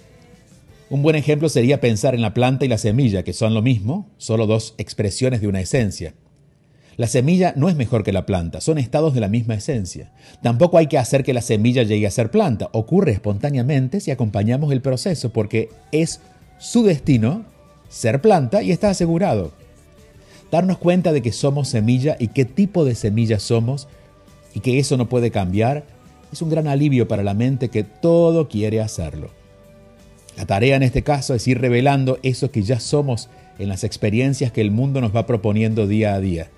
Un 0.93 1.01
buen 1.01 1.15
ejemplo 1.15 1.49
sería 1.49 1.81
pensar 1.81 2.13
en 2.13 2.21
la 2.21 2.35
planta 2.35 2.65
y 2.65 2.67
la 2.67 2.77
semilla, 2.77 3.23
que 3.23 3.33
son 3.33 3.55
lo 3.55 3.63
mismo, 3.63 4.11
solo 4.19 4.45
dos 4.45 4.75
expresiones 4.77 5.41
de 5.41 5.47
una 5.47 5.59
esencia. 5.59 6.13
La 6.97 7.07
semilla 7.07 7.51
no 7.57 7.67
es 7.67 7.75
mejor 7.75 8.03
que 8.03 8.11
la 8.11 8.27
planta, 8.27 8.61
son 8.61 8.77
estados 8.77 9.15
de 9.15 9.19
la 9.19 9.27
misma 9.27 9.55
esencia. 9.55 10.11
Tampoco 10.43 10.77
hay 10.77 10.85
que 10.85 10.99
hacer 10.99 11.23
que 11.23 11.33
la 11.33 11.41
semilla 11.41 11.81
llegue 11.81 12.05
a 12.05 12.11
ser 12.11 12.29
planta, 12.29 12.69
ocurre 12.73 13.11
espontáneamente 13.11 14.01
si 14.01 14.11
acompañamos 14.11 14.71
el 14.71 14.83
proceso, 14.83 15.33
porque 15.33 15.69
es 15.91 16.19
su 16.59 16.83
destino 16.83 17.43
ser 17.89 18.21
planta 18.21 18.61
y 18.61 18.71
está 18.71 18.91
asegurado. 18.91 19.51
Darnos 20.51 20.77
cuenta 20.77 21.11
de 21.11 21.23
que 21.23 21.31
somos 21.31 21.69
semilla 21.69 22.17
y 22.19 22.27
qué 22.27 22.45
tipo 22.45 22.85
de 22.85 22.93
semilla 22.93 23.39
somos 23.39 23.87
y 24.53 24.59
que 24.59 24.77
eso 24.77 24.95
no 24.95 25.09
puede 25.09 25.31
cambiar 25.31 25.85
es 26.31 26.43
un 26.43 26.51
gran 26.51 26.67
alivio 26.67 27.07
para 27.07 27.23
la 27.23 27.33
mente 27.33 27.69
que 27.69 27.81
todo 27.83 28.47
quiere 28.47 28.79
hacerlo. 28.79 29.42
La 30.37 30.45
tarea 30.45 30.75
en 30.75 30.83
este 30.83 31.03
caso 31.03 31.35
es 31.35 31.47
ir 31.47 31.61
revelando 31.61 32.19
eso 32.23 32.51
que 32.51 32.63
ya 32.63 32.79
somos 32.79 33.29
en 33.59 33.69
las 33.69 33.83
experiencias 33.83 34.51
que 34.51 34.61
el 34.61 34.71
mundo 34.71 34.99
nos 35.01 35.15
va 35.15 35.27
proponiendo 35.27 35.87
día 35.87 36.15
a 36.15 36.19
día. 36.19 36.49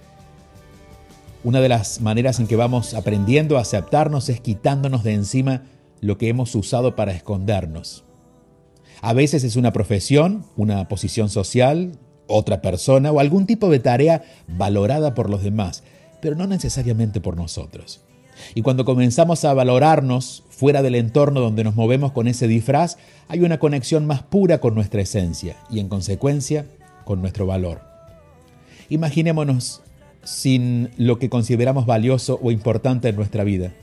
Una 1.44 1.62
de 1.62 1.70
las 1.70 2.02
maneras 2.02 2.40
en 2.40 2.48
que 2.48 2.56
vamos 2.56 2.94
aprendiendo 2.94 3.58
a 3.58 3.62
aceptarnos 3.62 4.30
es 4.30 4.40
quitándonos 4.40 5.04
de 5.04 5.14
encima 5.14 5.64
lo 6.02 6.18
que 6.18 6.30
hemos 6.30 6.56
usado 6.56 6.96
para 6.96 7.12
escondernos. 7.12 8.04
A 9.02 9.14
veces 9.14 9.44
es 9.44 9.56
una 9.56 9.74
profesión, 9.74 10.46
una 10.56 10.88
posición 10.88 11.30
social, 11.30 12.00
otra 12.28 12.62
persona 12.62 13.12
o 13.12 13.20
algún 13.20 13.46
tipo 13.46 13.70
de 13.70 13.80
tarea 13.80 14.24
valorada 14.48 15.14
por 15.14 15.30
los 15.30 15.44
demás, 15.44 15.84
pero 16.22 16.36
no 16.36 16.48
necesariamente 16.48 17.22
por 17.22 17.38
nosotros. 17.38 18.02
Y 18.56 18.62
cuando 18.62 18.86
comenzamos 18.86 19.46
a 19.46 19.54
valorarnos 19.54 20.44
fuera 20.56 20.82
del 20.82 20.96
entorno 20.96 21.42
donde 21.42 21.64
nos 21.64 21.76
movemos 21.76 22.12
con 22.14 22.28
ese 22.28 22.48
disfraz, 22.48 22.98
hay 23.28 23.42
una 23.42 23.60
conexión 23.60 24.08
más 24.08 24.24
pura 24.24 24.60
con 24.60 24.74
nuestra 24.74 25.02
esencia 25.02 25.58
y 25.70 25.80
en 25.80 25.90
consecuencia 25.90 26.66
con 27.04 27.22
nuestro 27.22 27.46
valor. 27.46 27.82
Imaginémonos 28.90 29.82
sin 30.24 30.90
lo 30.98 31.20
que 31.20 31.30
consideramos 31.30 31.86
valioso 31.86 32.40
o 32.42 32.52
importante 32.52 33.10
en 33.10 33.16
nuestra 33.16 33.44
vida. 33.44 33.74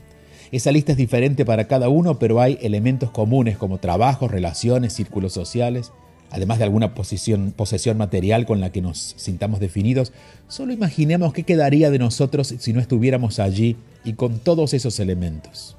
Esa 0.51 0.71
lista 0.71 0.91
es 0.91 0.97
diferente 0.97 1.45
para 1.45 1.67
cada 1.67 1.89
uno, 1.89 2.19
pero 2.19 2.41
hay 2.41 2.57
elementos 2.61 3.11
comunes 3.11 3.57
como 3.57 3.79
trabajo, 3.79 4.27
relaciones, 4.27 4.93
círculos 4.93 5.33
sociales, 5.33 5.91
además 6.29 6.57
de 6.57 6.65
alguna 6.65 6.93
posesión 6.95 7.53
material 7.97 8.45
con 8.45 8.61
la 8.61 8.71
que 8.71 8.81
nos 8.81 9.15
sintamos 9.17 9.59
definidos. 9.59 10.11
Solo 10.47 10.73
imaginemos 10.73 11.33
qué 11.33 11.43
quedaría 11.43 11.91
de 11.91 11.99
nosotros 11.99 12.53
si 12.59 12.73
no 12.73 12.79
estuviéramos 12.79 13.39
allí 13.39 13.77
y 14.03 14.13
con 14.13 14.39
todos 14.39 14.73
esos 14.73 14.99
elementos. 14.99 15.77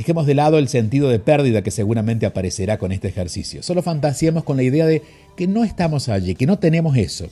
Dejemos 0.00 0.24
de 0.24 0.32
lado 0.32 0.56
el 0.56 0.68
sentido 0.68 1.10
de 1.10 1.18
pérdida 1.18 1.60
que 1.60 1.70
seguramente 1.70 2.24
aparecerá 2.24 2.78
con 2.78 2.90
este 2.90 3.08
ejercicio. 3.08 3.62
Solo 3.62 3.82
fantaseemos 3.82 4.44
con 4.44 4.56
la 4.56 4.62
idea 4.62 4.86
de 4.86 5.02
que 5.36 5.46
no 5.46 5.62
estamos 5.62 6.08
allí, 6.08 6.34
que 6.34 6.46
no 6.46 6.58
tenemos 6.58 6.96
eso, 6.96 7.28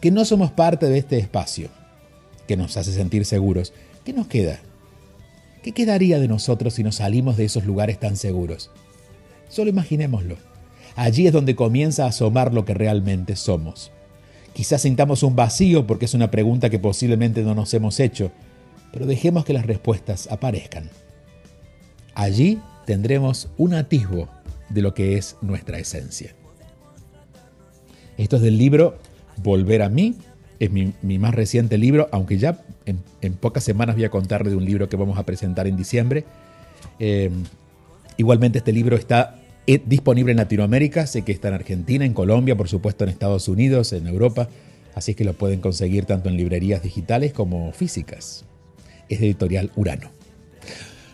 que 0.00 0.12
no 0.12 0.24
somos 0.24 0.52
parte 0.52 0.86
de 0.86 0.98
este 0.98 1.18
espacio, 1.18 1.68
que 2.46 2.56
nos 2.56 2.76
hace 2.76 2.92
sentir 2.92 3.24
seguros. 3.24 3.72
¿Qué 4.04 4.12
nos 4.12 4.28
queda? 4.28 4.60
¿Qué 5.64 5.72
quedaría 5.72 6.20
de 6.20 6.28
nosotros 6.28 6.74
si 6.74 6.84
nos 6.84 6.94
salimos 6.94 7.36
de 7.36 7.46
esos 7.46 7.64
lugares 7.64 7.98
tan 7.98 8.16
seguros? 8.16 8.70
Solo 9.48 9.70
imaginémoslo. 9.70 10.36
Allí 10.94 11.26
es 11.26 11.32
donde 11.32 11.56
comienza 11.56 12.04
a 12.04 12.10
asomar 12.10 12.54
lo 12.54 12.64
que 12.64 12.74
realmente 12.74 13.34
somos. 13.34 13.90
Quizás 14.52 14.82
sintamos 14.82 15.24
un 15.24 15.34
vacío 15.34 15.88
porque 15.88 16.04
es 16.04 16.14
una 16.14 16.30
pregunta 16.30 16.70
que 16.70 16.78
posiblemente 16.78 17.42
no 17.42 17.56
nos 17.56 17.74
hemos 17.74 17.98
hecho, 17.98 18.30
pero 18.92 19.06
dejemos 19.06 19.44
que 19.44 19.54
las 19.54 19.66
respuestas 19.66 20.28
aparezcan. 20.30 20.88
Allí 22.14 22.58
tendremos 22.86 23.48
un 23.56 23.74
atisbo 23.74 24.28
de 24.68 24.82
lo 24.82 24.94
que 24.94 25.16
es 25.16 25.36
nuestra 25.40 25.78
esencia. 25.78 26.34
Esto 28.16 28.36
es 28.36 28.42
del 28.42 28.58
libro 28.58 28.98
Volver 29.38 29.82
a 29.82 29.88
mí, 29.88 30.16
es 30.60 30.70
mi, 30.70 31.18
más 31.18 31.34
reciente 31.34 31.78
libro, 31.78 32.08
aunque 32.12 32.38
ya 32.38 32.62
en, 32.86 33.32
pocas 33.34 33.64
semanas 33.64 33.96
voy 33.96 34.04
a 34.04 34.10
contarle 34.10 34.50
de 34.50 34.56
un 34.56 34.64
libro 34.64 34.88
que 34.88 34.96
vamos 34.96 35.18
a 35.18 35.24
presentar 35.24 35.66
en 35.66 35.76
diciembre. 35.76 36.24
Em, 36.98 37.32
igualmente 38.16 38.58
este 38.58 38.72
libro 38.72 38.96
está 38.96 39.40
eh, 39.66 39.82
disponible 39.84 40.32
en 40.32 40.36
Latinoamérica, 40.36 41.06
sé 41.06 41.22
que 41.22 41.32
está 41.32 41.48
en 41.48 41.54
Argentina, 41.54 42.04
en 42.04 42.14
Colombia, 42.14 42.56
por 42.56 42.68
supuesto 42.68 43.04
en 43.04 43.10
Estados 43.10 43.48
Unidos, 43.48 43.92
en 43.92 44.06
Europa, 44.06 44.48
así 44.94 45.14
que 45.14 45.24
lo 45.24 45.32
pueden 45.32 45.60
conseguir 45.60 46.04
tanto 46.04 46.28
en 46.28 46.36
librerías 46.36 46.82
digitales 46.82 47.32
como 47.32 47.72
físicas. 47.72 48.44
Es 49.08 49.20
de 49.20 49.26
editorial 49.26 49.70
Urano. 49.74 50.21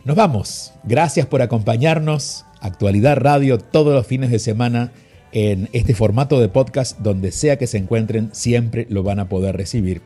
Nos 0.05 0.17
vamos. 0.17 0.73
Gracias 0.85 1.27
por 1.27 1.43
acompañarnos. 1.43 2.45
Actualidad 2.61 3.19
Radio 3.19 3.59
todos 3.59 3.95
los 3.95 4.07
fines 4.07 4.31
de 4.31 4.39
semana 4.39 4.93
en 5.33 5.69
este 5.73 5.95
formato 5.95 6.41
de 6.41 6.49
podcast, 6.49 6.99
donde 7.01 7.33
sea 7.33 7.59
que 7.59 7.67
se 7.67 7.79
encuentren, 7.79 8.31
siempre 8.33 8.87
lo 8.89 9.03
van 9.03 9.21
a 9.21 9.29
poder 9.29 9.57
recibir. 9.57 10.01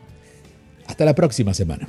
Hasta 0.87 1.05
la 1.05 1.15
próxima 1.15 1.55
semana. 1.55 1.89